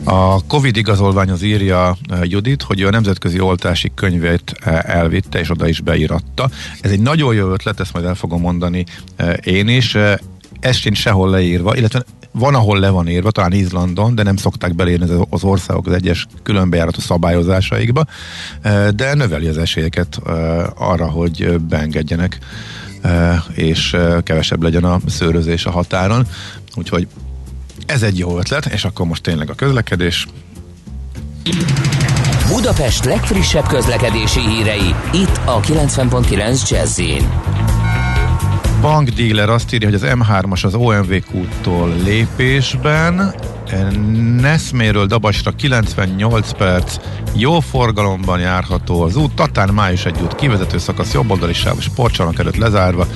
[0.03, 5.81] a Covid igazolvány az írja Judit, hogy a nemzetközi oltási könyvét elvitte, és oda is
[5.81, 6.49] beíratta.
[6.81, 8.85] Ez egy nagyon jó ötlet, ezt majd el fogom mondani
[9.43, 9.97] én is.
[10.59, 12.05] Ez sincs sehol leírva, illetve
[12.37, 16.27] van, ahol le van írva, talán Izlandon, de nem szokták belérni az országok az egyes
[16.43, 18.05] különbejáratú szabályozásaikba,
[18.95, 20.19] de növeli az esélyeket
[20.75, 22.39] arra, hogy beengedjenek,
[23.53, 26.27] és kevesebb legyen a szőrözés a határon.
[26.75, 27.07] Úgyhogy
[27.85, 30.27] ez egy jó ötlet, és akkor most tényleg a közlekedés.
[32.47, 36.99] Budapest legfrissebb közlekedési hírei, itt a 90.9 jazz
[38.81, 43.33] bankdíler azt írja, hogy az M3-as az OMV kúttól lépésben,
[44.41, 46.97] Neszméről Dabasra 98 perc,
[47.33, 50.35] jó forgalomban járható az út, Tatán május egy út.
[50.35, 53.07] Kivezető szakasz jobboldali sáv, sportcsarnok előtt lezárva,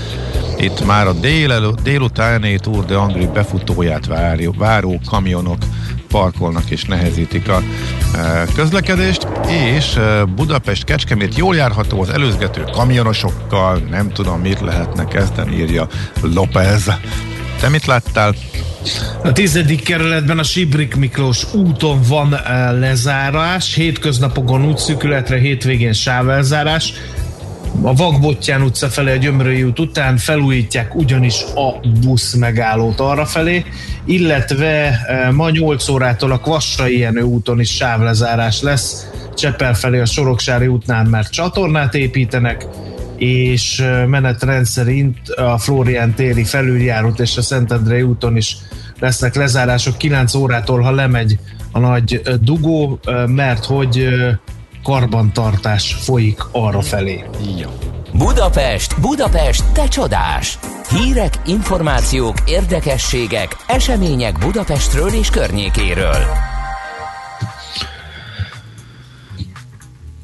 [0.58, 5.58] itt már a dél, délutáni Tour de Angri befutóját váró, váró kamionok
[6.08, 7.62] parkolnak és nehezítik a
[8.56, 15.56] közlekedést, és e, Budapest Kecskemét jól járható az előzgető kamionosokkal, nem tudom mit lehetne kezdeni,
[15.56, 15.88] írja
[16.22, 16.92] López.
[17.60, 18.36] Te mit láttál?
[19.24, 22.30] A tizedik kerületben a Sibrik Miklós úton van
[22.80, 26.94] lezárás, hétköznapokon útszűkületre, hétvégén sávelzárás
[27.82, 33.66] a Vagbottyán utca felé a Gyömrői út után felújítják ugyanis a busz megállót arra felé,
[34.06, 40.06] illetve e, ma 8 órától a Kvassai Jenő úton is sávlezárás lesz, Csepel felé a
[40.06, 42.66] Soroksári útnál mert csatornát építenek,
[43.18, 48.58] és e, menetrend szerint a Flórián téri felüljárót és a Szentendrei úton is
[49.00, 49.98] lesznek lezárások.
[49.98, 51.40] 9 órától, ha lemegy
[51.72, 54.08] a nagy e, dugó, mert hogy
[54.84, 57.24] karbantartás folyik arra felé.
[57.58, 57.70] Ja.
[58.14, 60.60] Budapest, Budapest, te csodás!
[60.90, 66.26] Hírek, információk, érdekességek, események Budapestről és környékéről.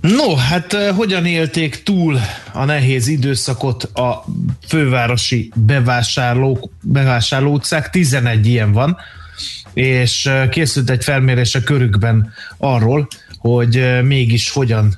[0.01, 2.19] No, hát eh, hogyan élték túl
[2.53, 4.25] a nehéz időszakot a
[4.67, 7.89] fővárosi bevásárlók, bevásárló utcák?
[7.89, 8.97] 11 ilyen van,
[9.73, 13.07] és eh, készült egy felmérés a körükben arról,
[13.55, 14.97] hogy mégis hogyan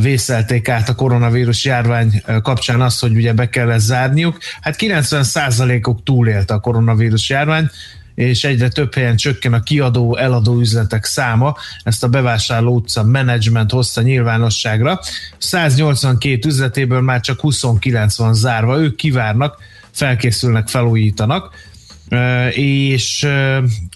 [0.00, 4.38] vészelték át a koronavírus járvány kapcsán azt, hogy ugye be kell ezt zárniuk.
[4.60, 7.70] Hát 90%-ok túlélte a koronavírus járvány,
[8.14, 11.56] és egyre több helyen csökken a kiadó, eladó üzletek száma.
[11.82, 15.00] Ezt a bevásárló utca menedzsment hozta nyilvánosságra.
[15.38, 18.80] 182 üzletéből már csak 29 van zárva.
[18.80, 19.58] Ők kivárnak,
[19.90, 21.54] felkészülnek, felújítanak
[22.50, 23.26] és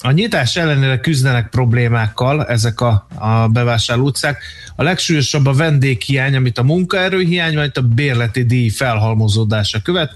[0.01, 4.42] a nyitás ellenére küzdenek problémákkal ezek a, a bevásárló utcák.
[4.77, 10.12] A legsúlyosabb a vendéghiány, amit a munkaerőhiány, vagy a bérleti díj felhalmozódása követ.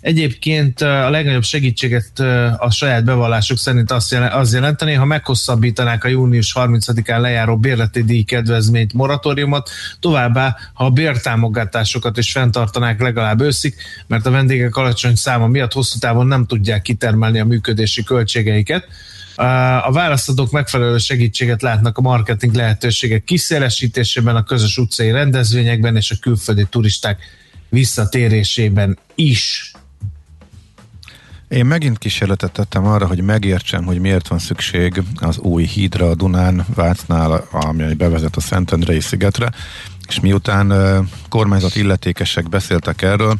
[0.00, 2.20] Egyébként a legnagyobb segítséget
[2.56, 8.22] a saját bevallásuk szerint azt az jelenteni, ha meghosszabbítanák a június 30-án lejáró bérleti díj
[8.22, 13.74] kedvezményt, moratóriumot, továbbá, ha a bértámogatásokat is fenntartanák legalább őszig,
[14.06, 18.86] mert a vendégek alacsony száma miatt hosszú távon nem tudják kitermelni a működési költségeiket.
[19.84, 26.16] A választadók megfelelő segítséget látnak a marketing lehetőségek kiszélesítésében, a közös utcai rendezvényekben és a
[26.20, 27.18] külföldi turisták
[27.68, 29.72] visszatérésében is.
[31.50, 36.14] Én megint kísérletet tettem arra, hogy megértsem, hogy miért van szükség az új hídra a
[36.14, 39.50] Dunán, Vácnál, ami bevezet a Szentendrei szigetre,
[40.08, 40.72] és miután
[41.28, 43.38] kormányzat illetékesek beszéltek erről,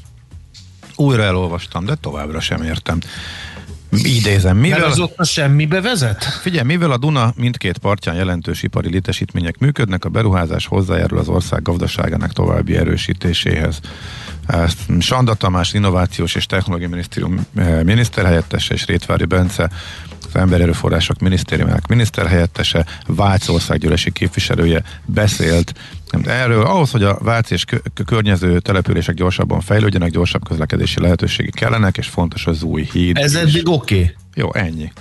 [0.96, 2.98] újra elolvastam, de továbbra sem értem.
[3.92, 4.90] Idézem, Mert mivel...
[4.90, 6.24] az ott a semmibe vezet?
[6.24, 11.62] Figyelj, mivel a Duna mindkét partján jelentős ipari létesítmények működnek, a beruházás hozzájárul az ország
[11.62, 13.80] gazdaságának további erősítéséhez.
[14.46, 19.70] Ezt Sanda Tamás, Innovációs és Technológiai Minisztérium eh, miniszterhelyettese és Rétvári Bence,
[20.34, 25.72] az Emberi Erőforrások Minisztériumának miniszterhelyettese, Vácz országgyűlési képviselője beszélt
[26.24, 26.64] erről.
[26.64, 32.06] Ahhoz, hogy a Vác és kö- környező települések gyorsabban fejlődjenek, gyorsabb közlekedési lehetőségek kellenek, és
[32.06, 33.16] fontos az új híd.
[33.16, 33.94] Ez eddig oké.
[33.94, 34.14] Okay.
[34.34, 34.92] Jó, ennyi.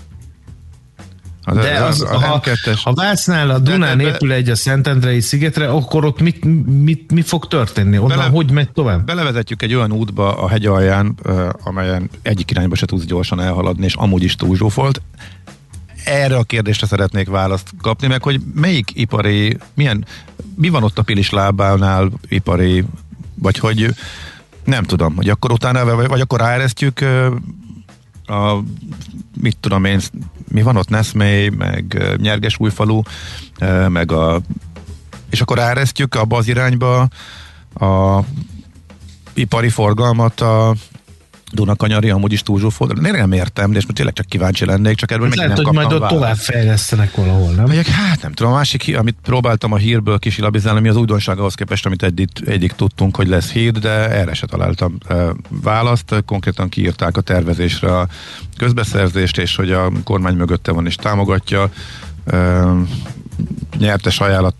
[1.49, 4.55] Az, De az, a ha, M2-es ha Vácnál a Dunán de- de- épül egy a
[4.55, 6.43] Szentendrei szigetre, akkor ott mit,
[6.83, 7.97] mit, mi fog történni?
[7.97, 9.05] Onnan Bele- hogy megy tovább?
[9.05, 11.15] Belevezetjük egy olyan útba a hegy alján,
[11.63, 15.01] amelyen egyik irányba se tudsz gyorsan elhaladni, és amúgy is túlzsúfolt.
[16.05, 20.05] Erre a kérdésre szeretnék választ kapni, meg hogy melyik ipari, milyen,
[20.55, 22.85] mi van ott a Pilis lábánál ipari,
[23.35, 23.95] vagy hogy
[24.63, 26.99] nem tudom, hogy akkor utána, vagy, vagy akkor ráeresztjük
[28.25, 28.57] a,
[29.41, 29.99] mit tudom én,
[30.47, 33.01] mi van ott, Neszmély, meg Nyerges újfalu,
[33.87, 34.41] meg a
[35.29, 37.07] és akkor ráeresztjük abba az irányba
[37.73, 38.19] a
[39.33, 40.75] ipari forgalmat a
[41.51, 43.05] Dunakanyari amúgy is túlzsúfolt.
[43.05, 45.65] Én nem értem, de és most tényleg csak kíváncsi lennék, csak erről még Lehet, nem
[45.65, 46.13] hogy majd ott választ.
[46.13, 47.63] tovább fejlesztenek valahol, nem?
[47.63, 51.53] Mondjuk, hát nem tudom, a másik, amit próbáltam a hírből kisilabizálni, mi az újdonság ahhoz
[51.53, 54.97] képest, amit eddig, eddig tudtunk, hogy lesz hír, de erre se találtam
[55.49, 56.23] választ.
[56.25, 58.07] Konkrétan kiírták a tervezésre a
[58.57, 61.69] közbeszerzést, és hogy a kormány mögötte van és támogatja.
[63.77, 64.55] Nyertes ajánlat,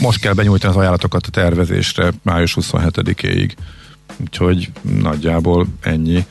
[0.00, 3.50] most kell benyújtani az ajánlatokat a tervezésre május 27-éig.
[4.22, 6.26] Úgyhogy nagyjából ennyi.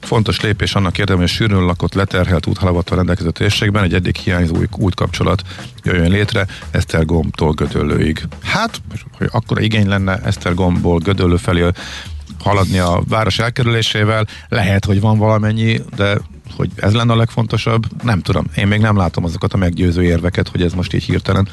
[0.00, 4.66] Fontos lépés annak érdemében, hogy sűrűn lakott, leterhelt úthalavattal rendelkező térségben egy eddig hiányzó új
[4.76, 5.42] útkapcsolat
[5.82, 8.22] jöjjön létre Esztergomtól Gödöllőig.
[8.42, 8.82] Hát,
[9.18, 11.68] hogy akkora igény lenne Esztergomból Gödöllő felé
[12.38, 16.18] haladni a város elkerülésével, lehet, hogy van valamennyi, de
[16.56, 18.46] hogy ez lenne a legfontosabb, nem tudom.
[18.56, 21.48] Én még nem látom azokat a meggyőző érveket, hogy ez most így hirtelen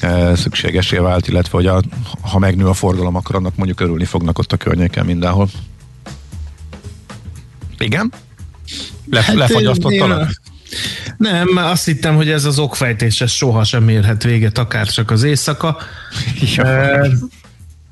[0.00, 1.82] e, szükségesé vált, illetve hogy a,
[2.20, 5.48] ha megnő a forgalom, akkor annak mondjuk örülni fognak ott a környéken mindenhol.
[7.78, 8.12] Igen?
[9.10, 10.40] Le, hát lefagyasztottalak?
[11.16, 15.22] Nem, azt hittem, hogy ez az okfejtés, ez soha sem érhet véget, akár csak az
[15.22, 15.76] éjszaka.
[16.56, 17.08] E,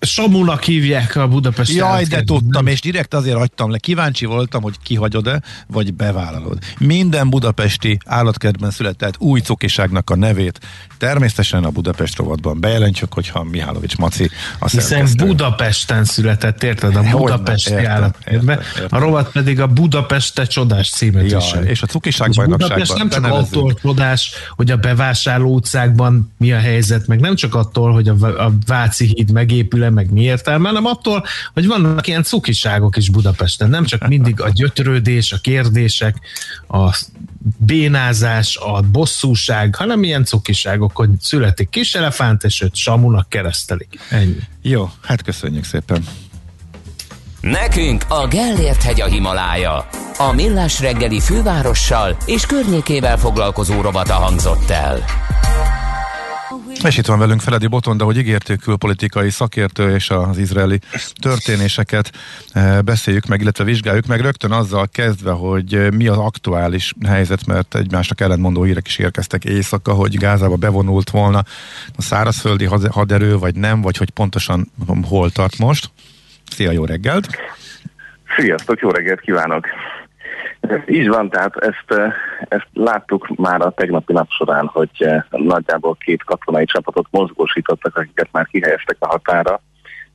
[0.07, 3.79] Samunak hívják a Budapest Jaj, de tudtam, és direkt azért hagytam le.
[3.79, 6.59] Kíváncsi voltam, hogy kihagyod-e, vagy bevállalod.
[6.79, 10.61] Minden budapesti állatkertben született új cukiságnak a nevét
[10.99, 15.09] természetesen a Budapest rovatban bejelentjük, hogyha Mihálovics Maci a Hiszen.
[15.17, 16.97] Budapesten született, érted?
[16.97, 18.59] A Budapesti értem, állatkertben.
[18.59, 18.99] értem, értem.
[18.99, 21.69] A rovat pedig a Budapeste csodás címet Ja, viseli.
[21.69, 23.55] és a cukiság És Budapest nem csak benevezzük.
[23.57, 28.45] attól csodás, hogy a bevásárló utcákban mi a helyzet, meg nem csak attól, hogy a,
[28.45, 33.71] a Váci híd megépül meg mi értelme, hanem attól, hogy vannak ilyen cukiságok is Budapesten.
[33.71, 36.17] Nem csak mindig a gyötrődés, a kérdések,
[36.69, 36.97] a
[37.57, 43.99] bénázás, a bosszúság, hanem ilyen cukiságok, hogy születik kis elefánt, és őt samunak keresztelik.
[44.11, 44.41] Ennyi.
[44.63, 46.05] Jó, hát köszönjük szépen.
[47.41, 49.89] Nekünk a Gellért hegy a Himalája.
[50.19, 55.05] A Millás reggeli fővárossal és környékével foglalkozó rovata hangzott el.
[56.85, 60.79] És itt van velünk Feledi Boton, de hogy ígértük külpolitikai szakértő és az izraeli
[61.21, 62.11] történéseket
[62.53, 67.47] eh, beszéljük meg, illetve vizsgáljuk meg rögtön azzal kezdve, hogy eh, mi az aktuális helyzet,
[67.47, 71.43] mert egymásnak ellentmondó hírek is érkeztek éjszaka, hogy Gázába bevonult volna
[71.97, 74.71] a szárazföldi haderő, vagy nem, vagy hogy pontosan
[75.09, 75.91] hol tart most.
[76.51, 77.27] Szia, jó reggelt!
[78.37, 79.67] Sziasztok, jó reggelt kívánok!
[80.87, 82.13] Így van, tehát ezt, eh,
[82.49, 88.29] ezt láttuk már a tegnapi nap során, hogy eh, nagyjából két katonai csapatot mozgósítottak, akiket
[88.33, 89.61] már kihelyeztek a határa.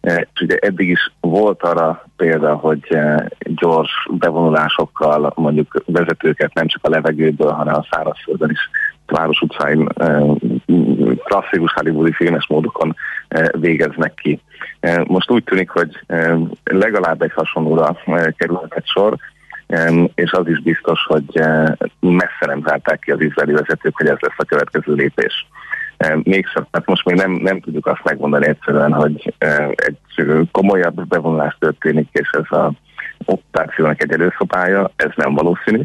[0.02, 2.98] Eh, És ugye eddig is volt arra példa, hogy
[3.40, 8.70] gyors bevonulásokkal mondjuk vezetőket nem csak a levegőből, hanem a szárazföldön is
[9.06, 9.88] város utcáin
[11.24, 12.96] klasszikus hollywoodi filmes módokon
[13.52, 14.42] végeznek ki.
[15.04, 16.00] Most úgy tűnik, hogy
[16.64, 17.98] legalább egy hasonlóra
[18.38, 19.18] kerülhet sor,
[20.16, 21.68] és az is biztos, hogy eh,
[22.00, 25.48] messze nem zárták ki az izraeli vezetők, hogy ez lesz a következő lépés.
[25.98, 31.08] Em, Mégsem, hát most még nem, nem tudjuk azt megmondani egyszerűen, hogy eh, egy komolyabb
[31.08, 32.72] bevonulás történik, és ez a
[33.26, 35.82] operációnak egy előszobája, ez nem valószínű.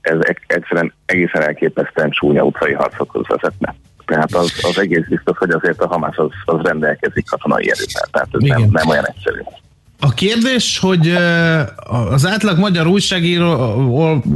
[0.00, 3.74] Ez egyszerűen egészen elképesztően csúnya utcai harcokhoz vezetne.
[4.04, 8.28] Tehát az, az egész biztos, hogy azért a Hamas az, az rendelkezik katonai erővel, tehát
[8.32, 9.40] ez nem, nem olyan egyszerű.
[10.04, 11.08] A kérdés, hogy
[12.10, 13.74] az átlag magyar újságíró,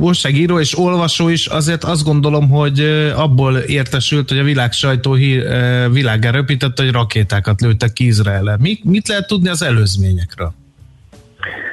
[0.00, 2.80] újságíró és olvasó is azért azt gondolom, hogy
[3.16, 5.12] abból értesült, hogy a világ sajtó
[5.90, 8.56] világgá röpített, hogy rakétákat lőttek ki Izraelre.
[8.60, 10.52] Mi, mit lehet tudni az előzményekről?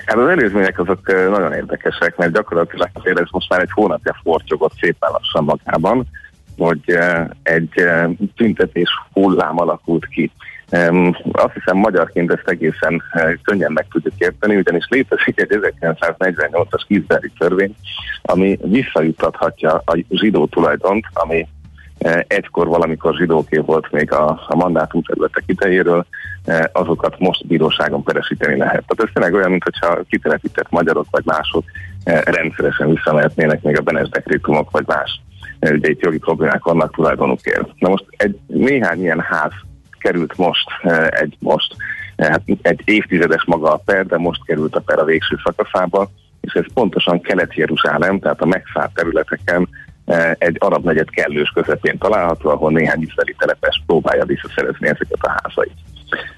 [0.05, 4.73] Hát az előzmények azok nagyon érdekesek, mert gyakorlatilag azért ez most már egy hónapja fortyogott
[4.79, 6.05] szépen lassan magában,
[6.57, 6.97] hogy
[7.43, 7.69] egy
[8.35, 10.31] tüntetés hullám alakult ki.
[11.31, 13.03] Azt hiszem magyarként ezt egészen
[13.43, 17.75] könnyen meg tudjuk érteni, ugyanis létezik egy 1948-as kizberi törvény,
[18.21, 21.47] ami visszajutathatja a zsidó tulajdont, ami
[22.27, 26.05] egykor valamikor zsidóké volt még a, a mandátum területek idejéről,
[26.71, 28.83] azokat most bíróságon peresíteni lehet.
[28.87, 31.63] Tehát ez tényleg olyan, mintha kitelepített magyarok vagy mások
[32.23, 35.21] rendszeresen visszamehetnének még a Benes dekrétumok vagy más
[35.61, 37.69] ugye itt jogi problémák vannak tulajdonukért.
[37.79, 39.51] Na most egy néhány ilyen ház
[39.97, 40.67] került most,
[41.09, 41.75] egy most,
[42.17, 46.09] hát egy évtizedes maga a per, de most került a per a végső szakaszába,
[46.41, 49.69] és ez pontosan Kelet-Jeruzsálem, tehát a megszállt területeken
[50.37, 55.75] egy arab negyed kellős közepén található, ahol néhány izraeli telepes próbálja visszaszerezni ezeket a házait.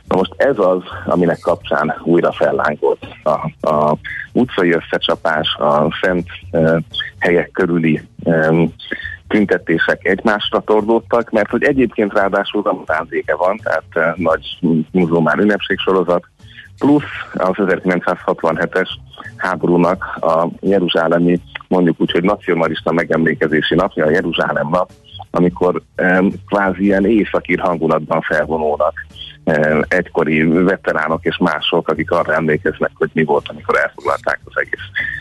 [0.07, 3.97] Na most ez az, aminek kapcsán újra fellángolt a, a
[4.31, 6.81] utcai összecsapás, a szent e,
[7.19, 8.53] helyek körüli e,
[9.27, 14.57] tüntetések egymásra tordódtak, mert hogy egyébként ráadásul ramadánzéke van, tehát e, nagy
[14.91, 16.23] muzulmán ünnepségsorozat,
[16.77, 17.03] plusz
[17.33, 18.89] az 1967-es
[19.37, 24.91] háborúnak a Jeruzsálemi, mondjuk úgy, hogy nacionalista megemlékezési napja, a Jeruzsálem nap,
[25.31, 29.05] amikor um, kvázi ilyen északír hangulatban felvonulnak
[29.43, 35.15] um, egykori veteránok és mások, akik arra emlékeznek, hogy mi volt, amikor elfoglalták az egész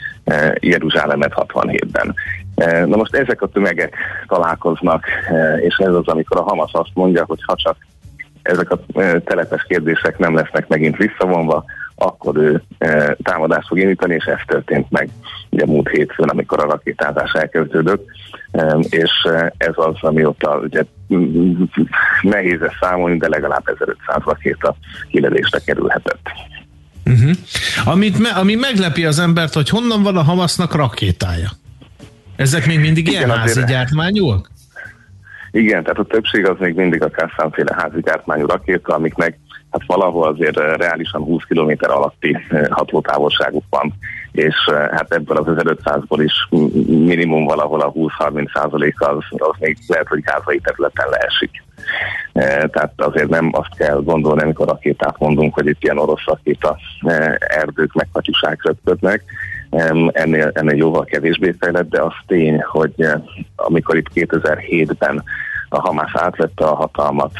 [0.60, 2.14] Jeruzsálemet 67-ben.
[2.56, 3.94] Uh, na most ezek a tömegek
[4.26, 7.76] találkoznak, uh, és ez az, amikor a Hamas azt mondja, hogy ha csak
[8.46, 8.80] ezek a
[9.24, 14.90] telepes kérdések nem lesznek megint visszavonva, akkor ő e, támadást fog indítani, és ez történt
[14.90, 15.08] meg
[15.50, 18.06] ugye múlt hétfőn, amikor a rakétázás elkezdődött,
[18.50, 19.10] e, és
[19.56, 20.84] ez az, amióta ugye
[22.22, 24.76] nehéz ezt számolni, de legalább 1500 rakéta
[25.10, 26.28] kilelésre kerülhetett.
[27.04, 27.30] Uh-huh.
[27.84, 31.48] Amit me, ami meglepi az embert, hogy honnan van a Hamasznak rakétája?
[32.36, 33.68] Ezek még mindig ilyen házi azért...
[33.68, 34.50] gyártmányúak?
[35.50, 39.38] Igen, tehát a többség az még mindig a Kászánféle házi gyártmányú rakéta, amiknek
[39.70, 43.94] hát valahol azért eh, reálisan 20 km alatti eh, hatótávolságuk van,
[44.32, 46.48] és eh, hát ebből az 1500-ból is
[46.86, 51.64] minimum valahol a 20-30 százalék az, az még lehet, hogy gázai területen leesik.
[52.70, 56.76] Tehát azért nem azt kell gondolni, amikor rakétát mondunk, hogy itt ilyen orosz rakéta
[57.38, 59.22] erdők meg katyusák röpködnek,
[60.10, 63.06] ennél, ennél jóval kevésbé fejlett, de az tény, hogy
[63.56, 65.22] amikor itt 2007-ben
[65.68, 67.32] a Hamász átvette a hatalmat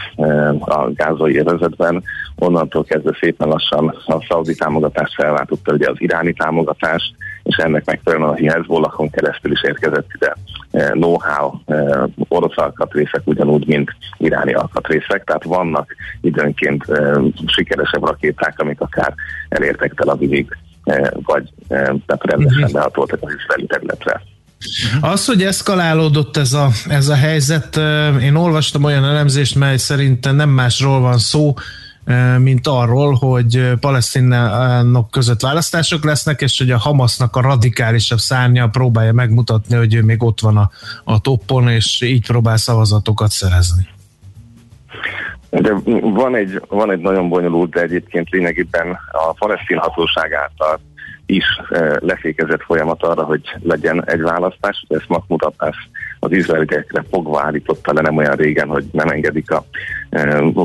[0.61, 2.03] a gázai övezetben,
[2.37, 8.29] onnantól kezdve szépen lassan a szaudi támogatást felváltotta ugye az iráni támogatást, és ennek megfelelően
[8.29, 10.37] a Hezbollahon keresztül is érkezett ide.
[10.91, 11.53] Know-how
[12.29, 16.85] orosz alkatrészek ugyanúgy, mint iráni alkatrészek, tehát vannak időnként
[17.47, 19.15] sikeresebb rakéták, amik akár
[19.49, 20.57] elértek Tel Avivig,
[21.23, 21.53] vagy
[22.07, 22.73] tehát rendesen mhm.
[22.73, 24.23] behatoltak az izraeli területre.
[25.01, 27.77] Az, hogy eszkalálódott ez a, ez a helyzet,
[28.23, 31.55] én olvastam olyan elemzést, mely szerint nem másról van szó,
[32.39, 39.13] mint arról, hogy palesztinok között választások lesznek, és hogy a Hamasznak a radikálisabb szárnya próbálja
[39.13, 40.71] megmutatni, hogy ő még ott van a,
[41.05, 43.89] a toppon, és így próbál szavazatokat szerezni.
[45.61, 50.79] De van egy, van egy nagyon bonyolult, de egyébként lényegében a palesztin hatóság által
[51.27, 51.45] is
[51.99, 54.85] lefékezett folyamat arra, hogy legyen egy választás.
[54.89, 55.89] Ezt Mahmoud Abbas
[56.21, 59.65] az izraeliekre fogva állította le nem olyan régen, hogy nem engedik a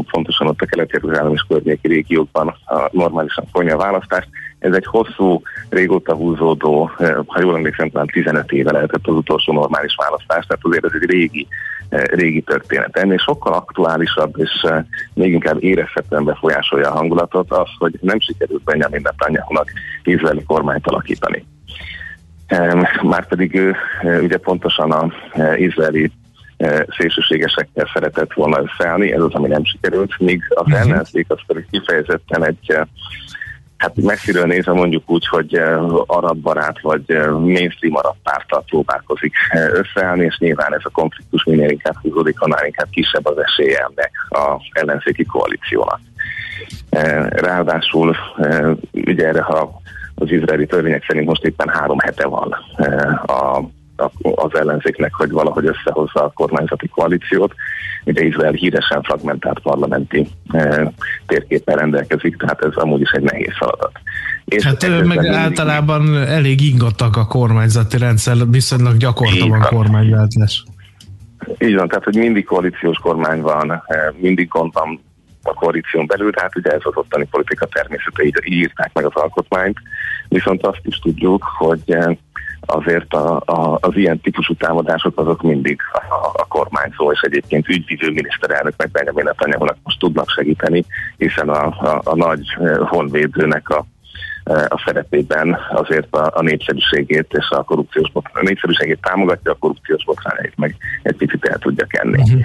[0.07, 4.27] fontosan ott a kelet-jeruzsálem és környéki régiókban a normálisan folyni a választást.
[4.61, 6.91] Ez egy hosszú, régóta húzódó,
[7.25, 11.09] ha jól emlékszem, talán 15 éve lehetett az utolsó normális választás, tehát azért ez egy
[11.09, 11.47] régi,
[11.89, 12.97] régi történet.
[12.97, 14.65] Ennél sokkal aktuálisabb és
[15.13, 19.71] még inkább érezhetően befolyásolja a hangulatot az, hogy nem sikerült Benjamin Netanyahu-nak
[20.03, 21.45] izraeli kormányt alakítani.
[23.01, 23.75] Márpedig ő
[24.21, 25.11] ugye pontosan az
[25.55, 26.11] izraeli
[26.97, 30.79] szélsőségesekkel szeretett volna összeállni, ez az, ami nem sikerült, míg az uh-huh.
[30.79, 32.77] ellenzék az pedig kifejezetten egy
[33.81, 35.55] hát messziről nézve mondjuk úgy, hogy
[36.05, 39.33] arab barát vagy mainstream arab pártal próbálkozik
[39.73, 44.11] összeállni, és nyilván ez a konfliktus minél inkább húzódik, annál inkább kisebb az esélye ennek
[44.29, 45.99] az ellenzéki koalíciónak.
[47.29, 48.15] Ráadásul
[48.91, 49.81] ugye erre, ha
[50.15, 52.51] az izraeli törvények szerint most éppen három hete van
[53.25, 53.61] a
[54.21, 57.53] az ellenzéknek, hogy valahogy összehozza a kormányzati koalíciót.
[58.05, 60.91] Ugye Izrael híresen fragmentált parlamenti e,
[61.27, 63.91] térképpel rendelkezik, tehát ez amúgy is egy nehéz feladat.
[64.45, 65.31] És hát meg mindig...
[65.31, 70.63] általában elég ingattak a kormányzati rendszer, viszonylag gyakorta van kormányváltás.
[71.59, 73.83] Így van, tehát hogy mindig koalíciós kormány van,
[74.17, 74.99] mindig gond van
[75.43, 79.13] a koalíción belül, hát ugye ez az ottani politika természete, így, így írták meg az
[79.13, 79.77] alkotmányt,
[80.27, 81.97] viszont azt is tudjuk, hogy
[82.65, 88.11] azért a, a, az ilyen típusú támadások azok mindig a, a kormányzó és egyébként ügyvívő
[88.11, 90.85] miniszterelnök meg Benjamin netanyahu most tudnak segíteni,
[91.17, 92.45] hiszen a, a, a nagy
[92.89, 93.85] honvédőnek a
[94.43, 100.03] a szerepében azért a, a népszerűségét és a korrupciós botrány, a népszerűségét támogatja, a korrupciós
[100.05, 102.21] botrányait meg egy picit el tudja kenni.
[102.21, 102.41] Uh-huh.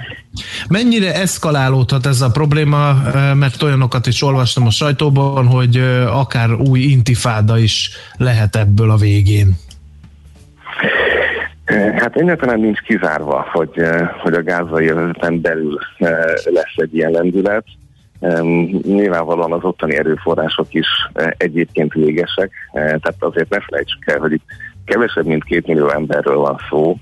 [0.69, 2.93] Mennyire eszkalálódhat ez a probléma,
[3.33, 9.55] mert olyanokat is olvastam a sajtóban, hogy akár új intifáda is lehet ebből a végén?
[11.75, 13.81] Hát egyáltalán nincs kizárva, hogy,
[14.21, 15.79] hogy a gázai övezeten belül
[16.45, 17.65] lesz egy ilyen lendület.
[18.83, 20.87] Nyilvánvalóan az ottani erőforrások is
[21.37, 24.45] egyébként végesek, tehát azért ne felejtsük el, hogy itt
[24.85, 26.97] kevesebb, mint két millió emberről van szó,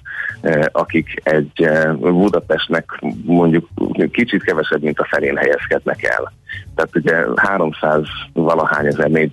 [0.72, 3.68] akik egy Budapestnek mondjuk
[4.12, 6.34] kicsit kevesebb, mint a felén helyezkednek el.
[6.76, 8.02] Tehát ugye 300
[8.34, 9.30] valahány ezer,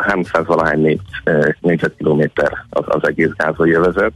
[0.00, 1.00] 300 valahány
[1.60, 4.12] négyzetkilométer az, az egész gázai övezet,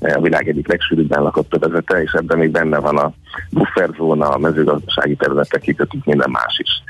[0.00, 3.12] a világ egyik legsűrűbben lakott övezete, és ebben még benne van a
[3.50, 6.82] bufferzóna, a mezőgazdasági területek, kikötük minden más is.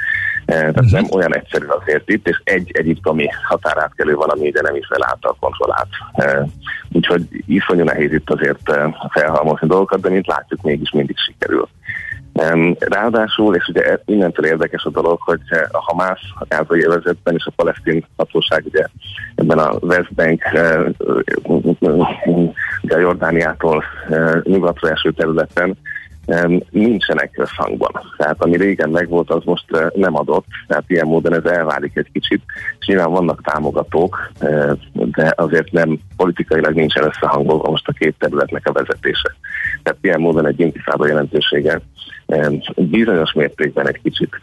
[0.45, 0.93] E, tehát uh-huh.
[0.93, 5.89] nem olyan egyszerű azért itt, és egy egyiptomi határátkelő valami, de nem is által kontrollált.
[6.13, 6.47] E,
[6.93, 11.69] úgyhogy iszonyú nehéz itt azért e, felhalmozni dolgokat, de mint látjuk, mégis mindig sikerül.
[12.79, 17.53] Ráadásul, és ugye innentől érdekes a dolog, hogy a Hamász a gázai övezetben és a
[17.57, 18.85] palesztin hatóság ugye
[19.35, 20.43] ebben a West Bank,
[22.83, 23.85] ugye a Jordániától
[24.43, 25.77] nyugatra eső területen
[26.71, 27.91] nincsenek összhangban.
[28.17, 29.65] Tehát ami régen megvolt, az most
[29.95, 32.43] nem adott, tehát ilyen módon ez elválik egy kicsit,
[32.79, 34.31] és nyilván vannak támogatók,
[34.93, 39.35] de azért nem politikailag nincsen összehangolva most a két területnek a vezetése.
[39.83, 41.81] Tehát ilyen módon egy intifáda jelentősége
[42.77, 44.41] bizonyos mértékben egy kicsit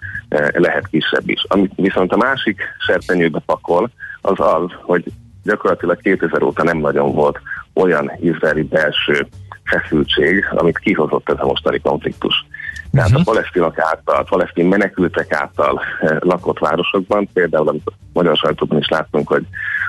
[0.54, 1.44] lehet kisebb is.
[1.48, 3.90] Amit viszont a másik serpenyőbe pakol,
[4.22, 5.04] az az, hogy
[5.44, 7.40] gyakorlatilag 2000 óta nem nagyon volt
[7.74, 9.28] olyan izraeli belső
[9.68, 12.46] feszültség, amit kihozott ez a mostani konfliktus.
[12.92, 13.28] Tehát uh-huh.
[13.28, 18.88] a palesztinok által, a palesztin menekültek által eh, lakott városokban, például amit magyar sajtóban is
[18.88, 19.44] láttunk, hogy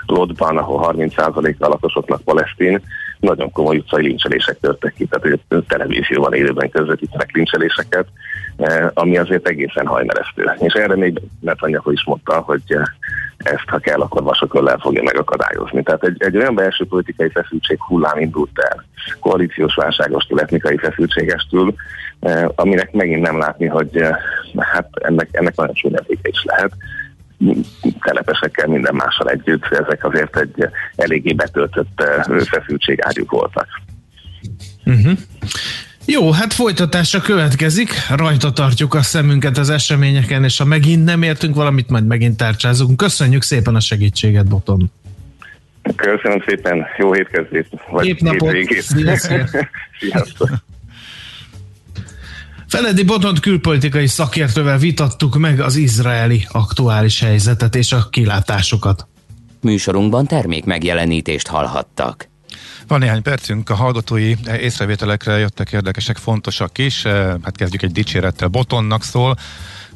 [0.07, 2.81] Lodban, ahol 30%-a a lakosoknak palesztin,
[3.21, 8.07] nagyon komoly utcai lincselések törtek ki, tehát televízióban élőben közvetítenek lincseléseket,
[8.57, 10.53] eh, ami azért egészen hajmeresztő.
[10.59, 12.83] És erre még Netanyahu is mondta, hogy eh,
[13.39, 15.83] ezt, ha kell, akkor vasoköllel fogja megakadályozni.
[15.83, 18.85] Tehát egy, egy olyan belső politikai feszültség hullám indult el,
[19.21, 21.75] koalíciós válságostól, etnikai feszültségestől,
[22.21, 24.17] eh, aminek megint nem látni, hogy eh,
[24.57, 26.73] hát ennek, ennek nagyon csúnya is lehet
[28.01, 33.69] telepesekkel, minden mással együtt, ezek azért egy eléggé betöltött eh, feszültségágyuk voltak.
[34.85, 35.19] Uh-huh.
[36.11, 41.55] Jó, hát folytatásra következik, rajta tartjuk a szemünket az eseményeken, és ha megint nem értünk
[41.55, 42.97] valamit, majd megint tárcsázunk.
[42.97, 44.91] Köszönjük szépen a segítséget, Boton.
[45.97, 47.69] Köszönöm szépen, jó hétkezdést.
[47.91, 48.55] Vagy Szép napot.
[50.01, 50.51] Sziasztok.
[52.69, 59.07] Feledi Botont külpolitikai szakértővel vitattuk meg az izraeli aktuális helyzetet és a kilátásokat.
[59.61, 62.29] Műsorunkban termék megjelenítést hallhattak.
[62.89, 67.05] Van néhány percünk, a hallgatói észrevételekre jöttek érdekesek, fontosak is.
[67.05, 68.49] Eh, hát kezdjük egy dicsérettel.
[68.49, 69.37] Botonnak szól.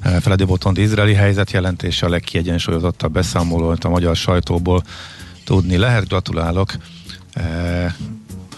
[0.01, 4.82] Eh, Feledi Botont izraeli helyzet jelentése a legkiegyensúlyozottabb beszámolót a magyar sajtóból
[5.45, 6.09] tudni lehet.
[6.09, 6.72] Gratulálok
[7.32, 7.93] eh,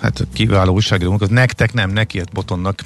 [0.00, 2.84] hát kiváló újságírónk, nektek nem, neki Botonnak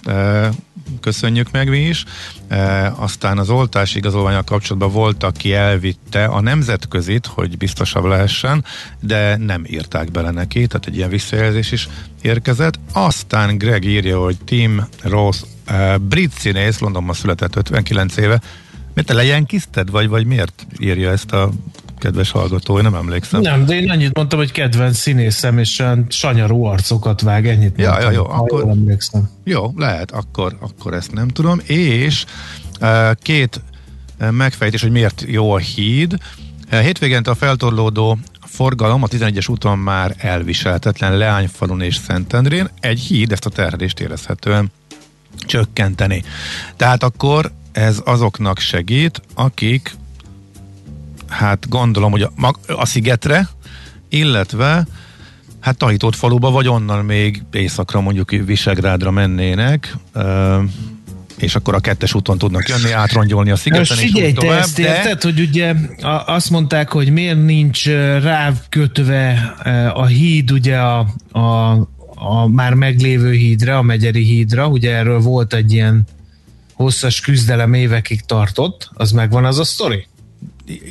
[1.01, 2.05] köszönjük meg mi is.
[2.49, 8.65] E, aztán az oltás igazolványal kapcsolatban volt, aki elvitte a nemzetközit, hogy biztosabb lehessen,
[9.01, 11.89] de nem írták bele neki, tehát egy ilyen visszajelzés is
[12.23, 12.79] érkezett.
[12.93, 18.41] Aztán Greg írja, hogy Tim Ross, e, brit színész, Londonban született 59 éve,
[18.99, 21.51] Miért te lejenkizted, vagy, vagy miért írja ezt a
[21.99, 23.41] kedves hallgató, én nem emlékszem.
[23.41, 27.91] Nem, de én annyit mondtam, hogy kedvenc színészem, és olyan sanyarú arcokat vág, ennyit ja,
[27.91, 29.31] mondtam, ja, jó, akkor, emlékszem.
[29.45, 31.61] Jó, lehet, akkor, akkor ezt nem tudom.
[31.67, 32.25] És
[32.81, 33.61] uh, két
[34.31, 36.17] megfejtés, hogy miért jó a híd.
[36.73, 42.69] Uh, hétvégén a feltorlódó forgalom a 11-es úton már elviselhetetlen Leányfalun és Szentendrén.
[42.81, 44.71] Egy híd ezt a terhelést érezhetően
[45.37, 46.23] csökkenteni.
[46.77, 49.95] Tehát akkor ez azoknak segít, akik
[51.29, 53.49] hát gondolom, hogy a, a szigetre,
[54.09, 54.87] illetve
[55.61, 59.97] hát Tahitót faluba, vagy onnan még északra mondjuk Visegrádra mennének,
[61.37, 64.59] és akkor a kettes úton tudnak jönni, átrongyolni a szigeten, Most figyelj, és úgy tovább,
[64.59, 64.83] ezt de...
[64.83, 65.75] érted, hogy ugye
[66.27, 67.87] azt mondták, hogy miért nincs
[68.23, 69.55] rákötve
[69.95, 70.99] a híd ugye a,
[71.33, 71.73] a,
[72.15, 76.05] a már meglévő hídra, a Megyeri hídra, ugye erről volt egy ilyen
[76.73, 80.07] hosszas küzdelem évekig tartott, az megvan az a sztori?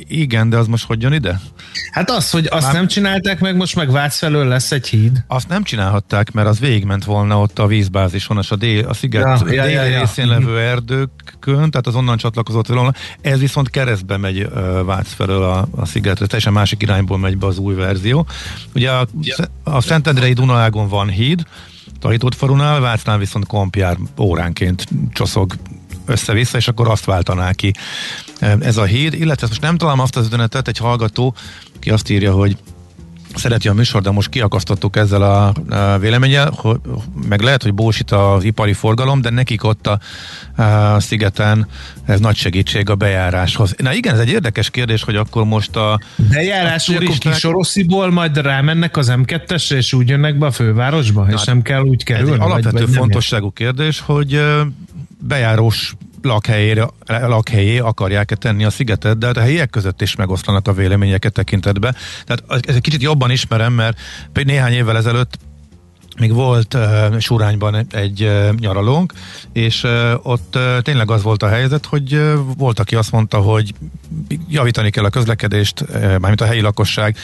[0.08, 1.40] Igen, de az most hogy jön ide?
[1.90, 2.74] Hát az, hogy azt Már...
[2.74, 5.24] nem csinálták meg, most meg Vác felől lesz egy híd.
[5.26, 9.44] Azt nem csinálhatták, mert az végigment volna ott a vízbázison, a, dél, a sziget ja,
[9.44, 10.00] déli ja, ja, ja.
[10.00, 12.92] részén levő erdőkön, tehát az onnan csatlakozott volna.
[13.20, 14.48] Ez viszont keresztbe megy
[14.84, 18.26] Vác felől a, a szigetre, teljesen másik irányból megy be az új verzió.
[18.74, 19.36] Ugye a, ja.
[19.62, 21.42] a Szentendrei Dunaágon van híd,
[22.00, 25.54] Tahitott falunál, Vácnál viszont kompjár óránként csoszog
[26.08, 27.72] össze-vissza, és akkor azt váltaná ki
[28.60, 31.34] ez a híd, illetve most nem találom azt az üzenetet, egy hallgató,
[31.80, 32.56] ki azt írja, hogy
[33.34, 36.78] szereti a műsor, de most kiakasztottuk ezzel a, a véleménnyel, hogy,
[37.28, 39.98] meg lehet, hogy bósít az ipari forgalom, de nekik ott a,
[40.62, 41.66] a szigeten
[42.06, 43.74] ez nagy segítség a bejáráshoz.
[43.76, 47.06] Na igen, ez egy érdekes kérdés, hogy akkor most a Bejárás, a turisták...
[47.06, 51.44] hogy akkor Kisorosziból majd rámennek az M2-esre, és úgy jönnek be a fővárosba, Na, és
[51.44, 52.30] nem kell úgy kerülni?
[52.30, 54.40] Ez egy alapvető vagy, vagy fontosságú kérdés, hogy
[55.20, 60.72] bejárós lakhelyére, lakhelyé akarják-e tenni a szigetet, de hát a helyiek között is megoszlanak a
[60.72, 61.94] véleményeket tekintetbe.
[62.24, 63.98] Tehát ez egy kicsit jobban ismerem, mert
[64.32, 65.38] néhány évvel ezelőtt
[66.18, 69.12] még volt uh, Surányban egy uh, nyaralónk,
[69.52, 73.38] és uh, ott uh, tényleg az volt a helyzet, hogy uh, volt, aki azt mondta,
[73.38, 73.74] hogy
[74.48, 77.16] javítani kell a közlekedést, uh, mármint a helyi lakosság,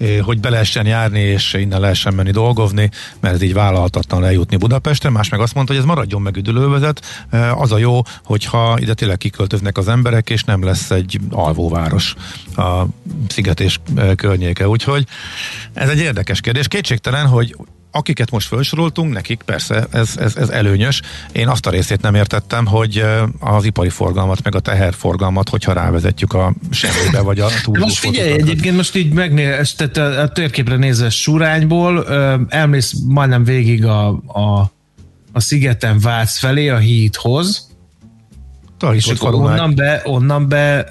[0.00, 2.90] uh, hogy be lehessen járni, és innen lehessen menni dolgozni,
[3.20, 5.10] mert ez így vállalhatatlan eljutni Budapestre.
[5.10, 7.26] Más meg azt mondta, hogy ez maradjon meg üdülővezet.
[7.32, 12.14] Uh, az a jó, hogyha ide tényleg kiköltöznek az emberek, és nem lesz egy alvóváros
[12.56, 12.82] a
[13.28, 14.68] sziget és uh, környéke.
[14.68, 15.06] Úgyhogy
[15.72, 16.68] ez egy érdekes kérdés.
[16.68, 17.56] Kétségtelen, hogy
[17.98, 21.02] akiket most felsoroltunk, nekik persze ez, ez, ez előnyös.
[21.32, 23.04] Én azt a részét nem értettem, hogy
[23.40, 28.32] az ipari forgalmat, meg a teherforgalmat, hogyha rávezetjük a semmibe, vagy a túlzó Most figyelj,
[28.32, 32.06] egyébként most így megnéz, tehát a, a térképre nézve Surányból,
[32.48, 34.72] elmész majdnem végig a, a,
[35.32, 37.68] a szigeten Vác felé, a hídhoz,
[38.92, 40.86] és akkor onnan be, onnan be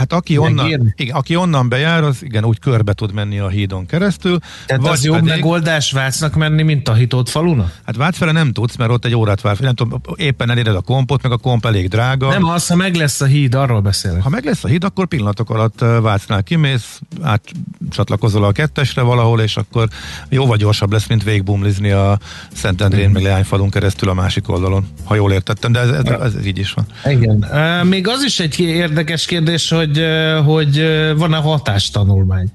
[0.00, 3.86] Hát aki onnan, igen, aki onnan bejár, az igen, úgy körbe tud menni a hídon
[3.86, 4.38] keresztül.
[4.66, 7.70] Tehát az jobb pedig, megoldás Vácnak menni, mint a hitott faluna?
[7.86, 10.80] Hát Vác fele nem tudsz, mert ott egy órát vár, nem tudom, éppen eléred a
[10.80, 12.28] kompot, meg a komp elég drága.
[12.28, 14.22] Nem, az, ha meg lesz a híd, arról beszélek.
[14.22, 17.42] Ha meg lesz a híd, akkor pillanatok alatt Vácnál kimész, át
[17.90, 19.88] csatlakozol a kettesre valahol, és akkor
[20.28, 22.18] jóval gyorsabb lesz, mint végbumlizni a
[22.52, 23.12] Szentendrén, mm.
[23.12, 26.58] meg Leányfalun keresztül a másik oldalon, ha jól értettem, de ez, ez, ez, ez így
[26.58, 26.86] is van.
[27.12, 27.46] Igen.
[27.86, 30.04] Még az is egy érdekes kérdés, hogy hogy,
[30.44, 30.82] hogy
[31.16, 32.48] van-e hatástanulmány.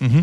[0.00, 0.20] Uh-huh.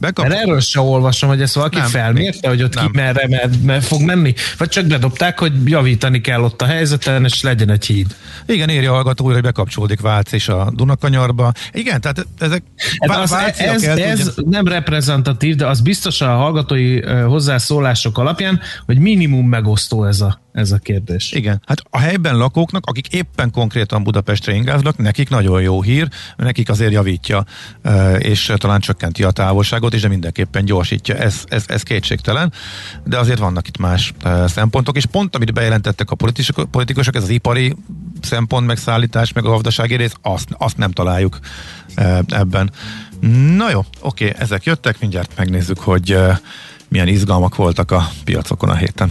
[0.00, 2.86] Mert erről se olvasom, hogy ezt valaki nem, felmérte, hogy ott nem.
[2.86, 7.24] ki merre mer, mer fog menni, vagy csak bedobták, hogy javítani kell ott a helyzeten,
[7.24, 8.16] és legyen egy híd.
[8.46, 11.52] Igen, írja a hallgató újra, hogy bekapcsolódik Vác és a Dunakanyarba.
[11.72, 12.62] Igen, tehát ezek
[12.98, 18.98] hát az, ez, ez, ez nem reprezentatív, de az biztos a hallgatói hozzászólások alapján, hogy
[18.98, 21.32] minimum megosztó ez a ez a kérdés.
[21.32, 26.68] Igen, hát a helyben lakóknak, akik éppen konkrétan Budapestre ingáznak, nekik nagyon jó hír, nekik
[26.68, 27.44] azért javítja,
[28.18, 32.52] és talán csökkenti a távolságot, és de mindenképpen gyorsítja, ez, ez, ez kétségtelen,
[33.04, 34.12] de azért vannak itt más
[34.46, 36.16] szempontok, és pont amit bejelentettek a
[36.70, 37.74] politikusok, ez az ipari
[38.20, 41.38] szempont, meg szállítás, meg a gazdasági rész, azt, azt nem találjuk
[42.28, 42.70] ebben.
[43.56, 46.16] Na jó, oké, ezek jöttek, mindjárt megnézzük, hogy
[46.88, 49.10] milyen izgalmak voltak a piacokon a héten.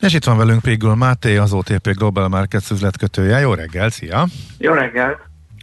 [0.00, 3.38] És itt van velünk Pégül Máté, az OTP Global Markets üzletkötője.
[3.38, 4.24] Jó reggel, szia!
[4.58, 5.18] Jó reggel!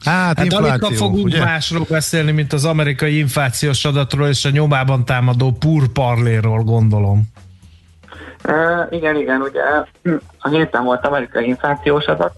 [0.06, 1.44] Hát, hát infláció, fogunk ugye?
[1.44, 7.22] másról beszélni, mint az amerikai inflációs adatról és a nyomában támadó purparléről, gondolom.
[8.44, 9.62] Uh, igen, igen, ugye
[10.40, 12.36] a héten volt amerikai inflációs adat,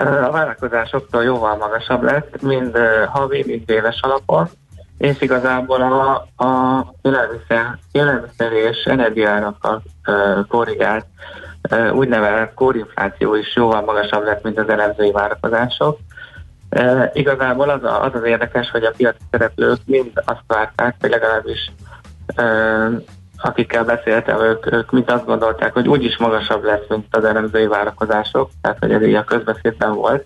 [0.00, 4.48] uh, a várakozásoktól jóval magasabb lett, mind uh, havi, mind éves alapon,
[4.98, 6.12] és igazából a,
[6.44, 11.06] a élelmiszer, élelmiszer és energiárakkal uh, korrigált
[11.92, 15.98] úgynevezett kórinfláció is jóval magasabb lett, mint az elemzői várakozások.
[16.70, 21.10] Uh, igazából az, a, az az érdekes, hogy a piaci szereplők mind azt várták, hogy
[21.10, 21.72] legalábbis
[22.36, 23.02] uh,
[23.42, 28.50] akikkel beszéltem, ők, ők mind azt gondolták, hogy úgyis magasabb lesz, mint az elemzői várakozások,
[28.62, 30.24] tehát hogy ez így a közbeszédben volt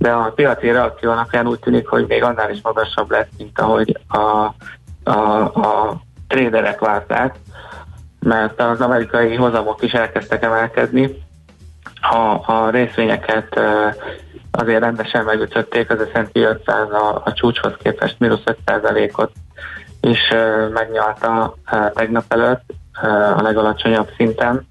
[0.00, 3.98] de a piaci reakció alapján úgy tűnik, hogy még annál is magasabb lesz, mint ahogy
[4.08, 4.54] a,
[5.10, 7.34] a, a tréderek várták.
[8.20, 11.22] mert az amerikai hozamok is elkezdtek emelkedni.
[12.00, 13.60] A, a részvényeket
[14.50, 19.32] azért rendesen megütötték, az S&P 500 a, a csúcshoz képest mínusz 5%-ot
[20.00, 20.32] is
[20.72, 21.54] megnyalta
[21.94, 22.72] tegnap előtt
[23.36, 24.68] a legalacsonyabb szinten.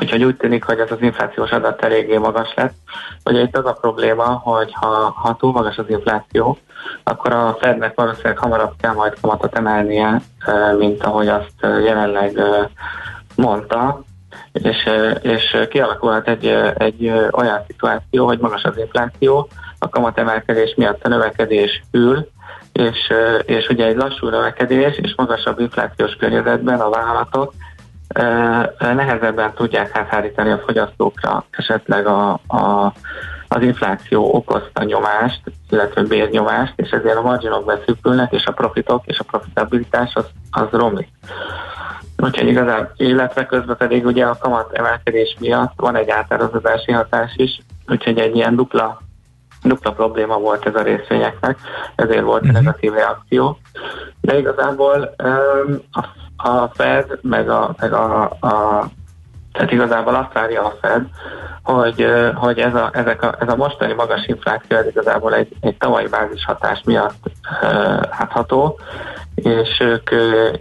[0.00, 2.74] Úgyhogy úgy tűnik, hogy ez az inflációs adat eléggé magas lett.
[3.24, 6.58] Ugye itt az a probléma, hogy ha, ha túl magas az infláció,
[7.02, 10.22] akkor a Fednek valószínűleg hamarabb kell majd kamatot emelnie,
[10.78, 12.40] mint ahogy azt jelenleg
[13.36, 14.02] mondta,
[14.52, 14.88] és,
[15.20, 21.82] és kialakulhat egy, egy olyan szituáció, hogy magas az infláció, a kamatemelkedés miatt a növekedés
[21.90, 22.28] ül,
[22.72, 23.12] és,
[23.44, 27.52] és ugye egy lassú növekedés és magasabb inflációs környezetben a vállalatok
[28.78, 32.92] nehezebben tudják áthárítani a fogyasztókra esetleg a, a,
[33.48, 35.40] az infláció okozta nyomást,
[35.70, 40.66] illetve bérnyomást, és ezért a marginok beszűkülnek, és a profitok és a profitabilitás az, az
[40.70, 41.08] romlik.
[42.16, 47.58] Úgyhogy igazán, illetve közben pedig ugye a kamat emelkedés miatt van egy átárazodási hatás is,
[47.88, 49.00] úgyhogy egy ilyen dupla,
[49.62, 51.58] dupla probléma volt ez a részvényeknek,
[51.94, 52.58] ezért volt uh-huh.
[52.58, 53.58] negatív reakció.
[54.20, 56.04] De igazából um, a,
[56.44, 58.84] a Fed, meg a, meg a, a
[59.52, 61.02] tehát igazából azt várja a Fed,
[61.62, 65.76] hogy, hogy ez, a, ezek a, ez a mostani magas infláció ez igazából egy, egy
[65.76, 67.30] tavalyi bázis hatás miatt
[67.62, 67.70] uh,
[68.18, 68.78] látható,
[69.34, 70.10] és ők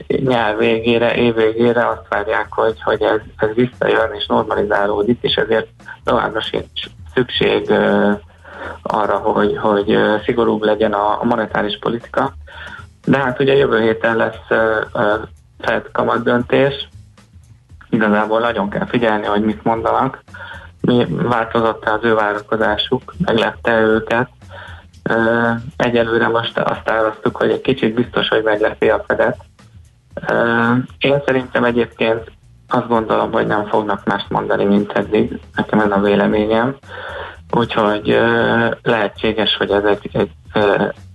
[0.08, 5.68] nyár végére, év végére azt várják, hogy, hogy ez, ez visszajön és normalizálódik, és ezért
[6.04, 7.72] továbbra sincs szükség
[8.82, 12.34] arra, hogy, hogy szigorúbb legyen a monetáris politika.
[13.06, 14.48] De hát ugye jövő héten lesz
[15.66, 16.88] Fed kamat döntés,
[17.90, 20.24] igazából nagyon kell figyelni, hogy mit mondanak,
[20.82, 24.30] mi változott az ő várakozásuk, meglepte őket,
[25.78, 29.38] Egyelőre most azt áraztuk, hogy egy kicsit biztos, hogy meglepi a fedet.
[30.98, 32.32] Én szerintem egyébként
[32.68, 35.40] azt gondolom, hogy nem fognak mást mondani, mint eddig.
[35.56, 36.76] Nekem ez a véleményem.
[37.52, 38.20] Úgyhogy
[38.82, 40.32] lehetséges, hogy ez egy, egy,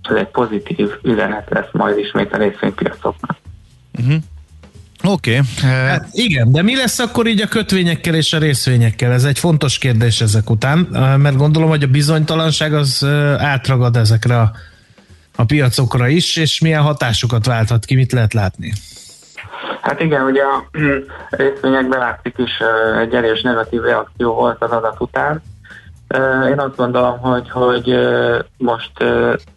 [0.09, 3.37] ez egy pozitív üzenet lesz majd ismét a részvénypiacoknak.
[3.99, 4.15] Uh-huh.
[5.03, 5.39] Oké.
[5.39, 5.67] Okay.
[5.87, 9.11] Hát igen, de mi lesz akkor így a kötvényekkel és a részvényekkel?
[9.11, 10.77] Ez egy fontos kérdés ezek után,
[11.17, 13.05] mert gondolom, hogy a bizonytalanság az
[13.37, 14.51] átragad ezekre a,
[15.35, 18.73] a piacokra is, és milyen hatásokat válthat ki, mit lehet látni?
[19.81, 20.69] Hát igen, ugye a
[21.29, 22.51] részvényekben látszik is
[23.01, 25.41] egy erős negatív reakció volt az adat után.
[26.49, 27.95] Én azt gondolom, hogy, hogy
[28.57, 28.91] most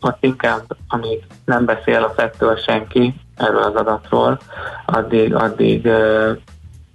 [0.00, 4.38] ott inkább, amíg nem beszél a fettől senki, erről az adatról,
[4.86, 5.88] addig, addig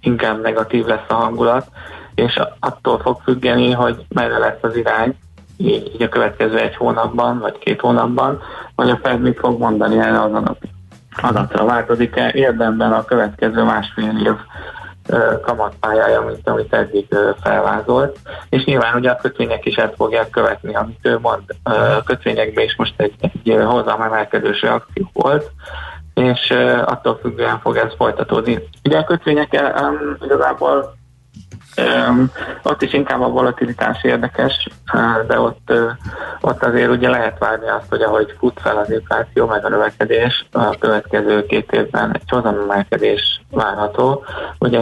[0.00, 1.66] inkább negatív lesz a hangulat,
[2.14, 5.16] és attól fog függeni, hogy merre lesz az irány,
[5.56, 8.40] így, így a következő egy hónapban, vagy két hónapban,
[8.74, 10.58] vagy a Fed mit fog mondani erre az adat,
[11.22, 11.64] adatra.
[11.64, 14.34] Változik-e érdemben a következő másfél év
[15.42, 17.06] kamatpályája, mint amit eddig
[17.42, 18.18] felvázolt.
[18.48, 21.42] És nyilván ugye a kötvények is ezt fogják követni, amit ő mond.
[21.62, 25.50] A kötvényekben is most egy, egy hozamemelkedős reakció volt,
[26.18, 26.50] és
[26.84, 28.58] attól függően fog ez folytatódni.
[28.84, 30.96] Ugye a kötvények um, igazából
[31.76, 32.30] um,
[32.62, 34.68] ott is inkább a volatilitás érdekes,
[35.26, 35.72] de ott,
[36.40, 40.46] ott azért ugye lehet várni azt, hogy ahogy fut fel az infláció, meg a növekedés,
[40.52, 44.24] a következő két évben egy hozamemelkedés várható.
[44.58, 44.80] Ugye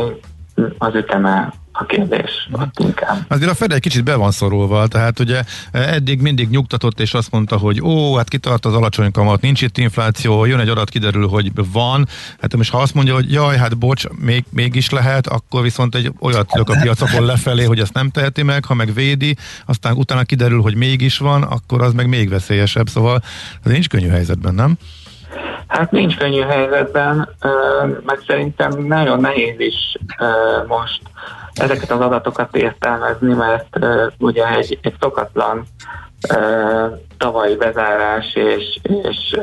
[0.78, 3.24] az üteme a kérdés ott inkább.
[3.28, 7.30] Azért a Fed egy kicsit be van szorulva, tehát ugye eddig mindig nyugtatott és azt
[7.30, 11.28] mondta, hogy ó, hát kitart az alacsony kamat, nincs itt infláció, jön egy adat, kiderül,
[11.28, 12.08] hogy van.
[12.40, 16.12] Hát most ha azt mondja, hogy jaj, hát bocs, még, mégis lehet, akkor viszont egy
[16.20, 20.24] olyat lök a piacokon lefelé, hogy ezt nem teheti meg, ha meg védi, aztán utána
[20.24, 23.22] kiderül, hogy mégis van, akkor az meg még veszélyesebb, szóval
[23.64, 24.78] ez nincs könnyű helyzetben, nem?
[25.66, 27.28] Hát nincs könnyű helyzetben,
[28.06, 29.96] meg szerintem nagyon nehéz is
[30.66, 31.00] most
[31.54, 33.78] ezeket az adatokat értelmezni, mert
[34.18, 35.64] ugye egy, egy szokatlan
[37.18, 39.40] tavalyi bezárás, és, és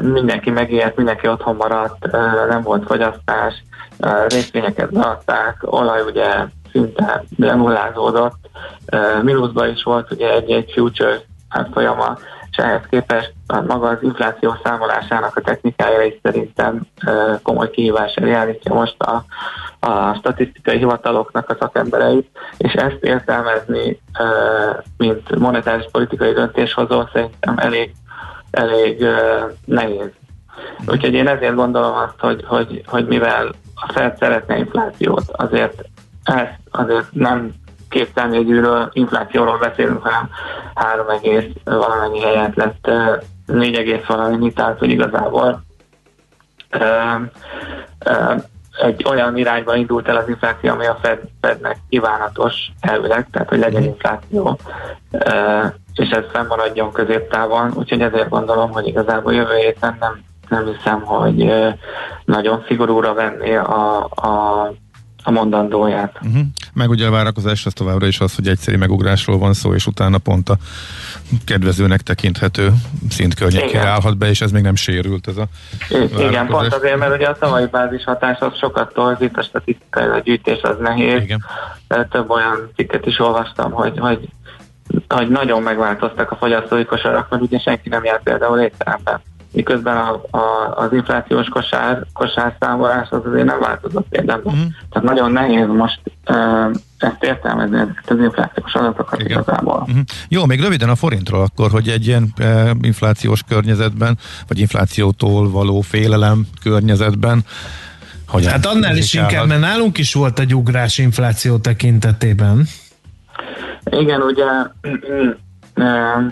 [0.00, 2.10] mindenki megijedt, mindenki otthon maradt,
[2.48, 3.64] nem volt fogyasztás,
[4.28, 6.28] részvényeket beadták, olaj ugye
[6.72, 8.48] szinte lenullázódott,
[9.22, 11.20] mínuszban is volt ugye egy-egy future
[11.72, 12.18] folyama,
[12.56, 16.80] és ehhez képest a maga az infláció számolásának a technikája is szerintem
[17.42, 19.24] komoly kihívás elé állítja most a,
[19.80, 24.00] a statisztikai hivataloknak a szakembereit, és ezt értelmezni,
[24.96, 27.94] mint monetáris politikai döntéshozó szerintem elég,
[28.50, 29.06] elég
[29.64, 30.10] nehéz.
[30.86, 35.84] Úgyhogy én ezért gondolom azt, hogy, hogy, hogy mivel a Fed szeretne inflációt, azért
[36.24, 37.52] ezt azért nem
[37.96, 40.28] két számjegyűről, inflációról beszélünk, hanem
[40.74, 42.90] három egész valamennyi helyet lett
[43.46, 45.62] négy egész valamennyi, tehát hogy igazából
[48.82, 53.58] egy olyan irányba indult el az infláció, ami a Fed, Fednek kívánatos elvileg, tehát hogy
[53.58, 54.58] legyen infláció,
[55.94, 61.52] és ez fennmaradjon középtávon, úgyhogy ezért gondolom, hogy igazából jövő héten nem, nem hiszem, hogy
[62.24, 64.72] nagyon szigorúra venni a, a
[65.26, 66.18] a mondandóját.
[66.22, 66.42] Uh-huh.
[66.76, 70.18] Meg ugye a várakozás az továbbra is az, hogy egyszeri megugrásról van szó, és utána
[70.18, 70.56] pont a
[71.44, 72.72] kedvezőnek tekinthető
[73.08, 75.46] szint környékére állhat be, és ez még nem sérült ez a
[76.18, 80.18] Igen, pont azért, mert ugye a tavalyi bázis hatás az sokat torzít, a statisztikai a
[80.18, 81.22] gyűjtés az nehéz.
[81.22, 81.44] Igen.
[82.10, 84.28] Több olyan cikket is olvastam, hogy, hogy,
[85.08, 89.20] hogy nagyon megváltoztak a fogyasztói kosarak, mert ugye senki nem járt például étteremben
[89.56, 94.42] miközben a, a, az inflációs kosár, kosárszámolás az azért nem változott például.
[94.44, 94.60] Uh-huh.
[94.90, 99.30] Tehát nagyon nehéz most uh, ezt értelmezni, ezeket az inflációs adatokat Igen.
[99.30, 99.78] igazából.
[99.80, 99.98] Uh-huh.
[100.28, 105.80] Jó, még röviden a forintról akkor, hogy egy ilyen uh, inflációs környezetben, vagy inflációtól való
[105.80, 107.44] félelem környezetben
[108.28, 112.66] hogy Hát annál is inkább, mert nálunk is volt egy ugrás infláció tekintetében.
[113.90, 114.44] Igen, ugye,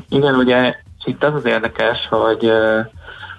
[0.09, 2.51] igen, ugye itt az az érdekes, hogy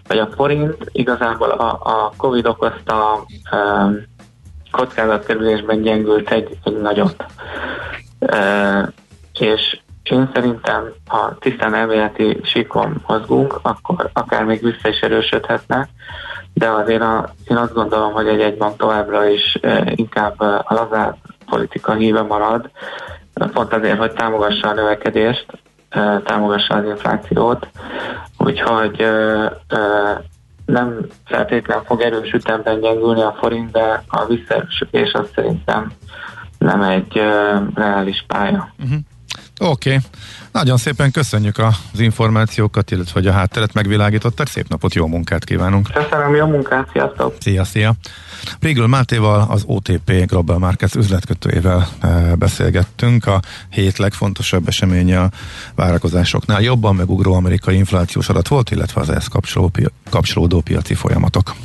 [0.08, 4.04] vagy a forint igazából a, a Covid okozta um,
[4.72, 7.26] kockázatkerülésben gyengült egy, egy nagyot.
[8.20, 8.88] Uh,
[9.40, 15.88] és én szerintem, ha tisztán elméleti síkon mozgunk, akkor akár még vissza is erősödhetne,
[16.54, 21.18] de azért a, én azt gondolom, hogy egy egybank továbbra is uh, inkább a lazább
[21.50, 22.70] politika híve marad,
[23.54, 25.46] pont azért, hogy támogassa a növekedést,
[26.24, 27.68] támogassa az inflációt,
[28.38, 29.06] úgyhogy
[30.66, 35.92] nem feltétlenül fog erős ütemben gyengülni a forint, de a visszaerősödés az szerintem
[36.58, 37.22] nem egy
[37.76, 38.70] reális pálya.
[38.84, 39.00] Uh-huh.
[39.60, 39.90] Oké.
[39.90, 40.02] Okay.
[40.52, 44.48] Nagyon szépen köszönjük az információkat, illetve hogy a hátteret megvilágítottak.
[44.48, 45.90] Szép napot, jó munkát kívánunk!
[45.94, 47.36] Köszönöm, jó munkát, sziasztok!
[47.40, 47.94] Szia, szia!
[48.60, 53.26] Prégül Mátéval, az OTP Global Markets üzletkötőjével e, beszélgettünk.
[53.26, 53.40] A
[53.70, 55.30] hét legfontosabb eseménye a
[55.76, 59.28] várakozásoknál jobban megugró amerikai inflációs adat volt, illetve az ehhez
[60.10, 61.56] kapcsolódó piaci folyamatok.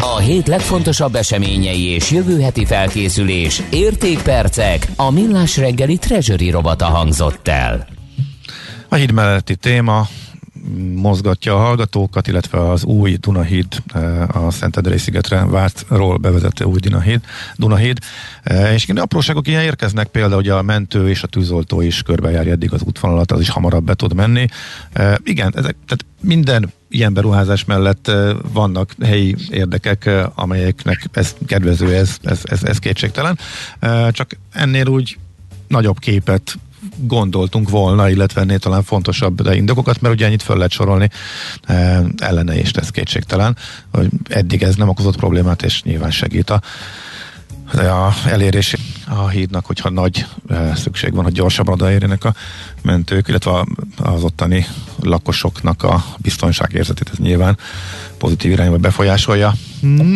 [0.00, 7.48] A hét legfontosabb eseményei és jövő heti felkészülés, értékpercek, a millás reggeli treasury robata hangzott
[7.48, 7.86] el.
[8.88, 10.08] A híd melletti téma
[10.94, 17.20] mozgatja a hallgatókat, illetve az új Dunahíd, eh, a Szentendrei szigetre vártról bevezető új Dunahíd,
[17.56, 17.98] Dunahíd.
[18.42, 22.72] Eh, és apróságok ilyen érkeznek, például, hogy a mentő és a tűzoltó is körbejárja eddig
[22.72, 24.46] az útvonalat, az is hamarabb be tud menni.
[24.92, 28.10] Eh, igen, ezek, tehát minden ilyen beruházás mellett
[28.52, 33.38] vannak helyi érdekek, amelyeknek ez kedvező, ez, ez, ez, ez kétségtelen.
[34.10, 35.18] Csak ennél úgy
[35.68, 36.58] nagyobb képet
[36.96, 41.10] gondoltunk volna, illetve ennél talán fontosabb de indokokat, mert ugye ennyit föl lehet sorolni
[41.64, 43.56] e, ellene is ez kétségtelen,
[43.92, 46.60] hogy eddig ez nem okozott problémát, és nyilván segít a,
[47.72, 48.76] a elérés
[49.08, 52.34] a hídnak, hogyha nagy e, szükség van, hogy gyorsabban odaérjenek a
[52.82, 53.64] mentők, illetve
[53.96, 54.66] az ottani
[55.00, 57.58] lakosoknak a biztonságérzetét, ez nyilván
[58.18, 59.52] pozitív irányba befolyásolja.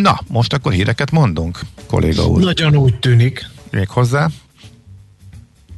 [0.01, 2.43] Na, most akkor híreket mondunk, kolléga úr.
[2.43, 3.49] Nagyon úgy tűnik.
[3.71, 4.29] Még hozzá?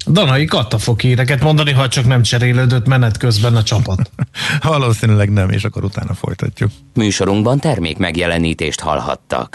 [0.07, 4.11] Danai Katta fog híreket mondani, ha csak nem cserélődött menet közben a csapat.
[4.61, 6.71] Valószínűleg nem, és akkor utána folytatjuk.
[6.93, 9.53] Műsorunkban termék megjelenítést hallhattak.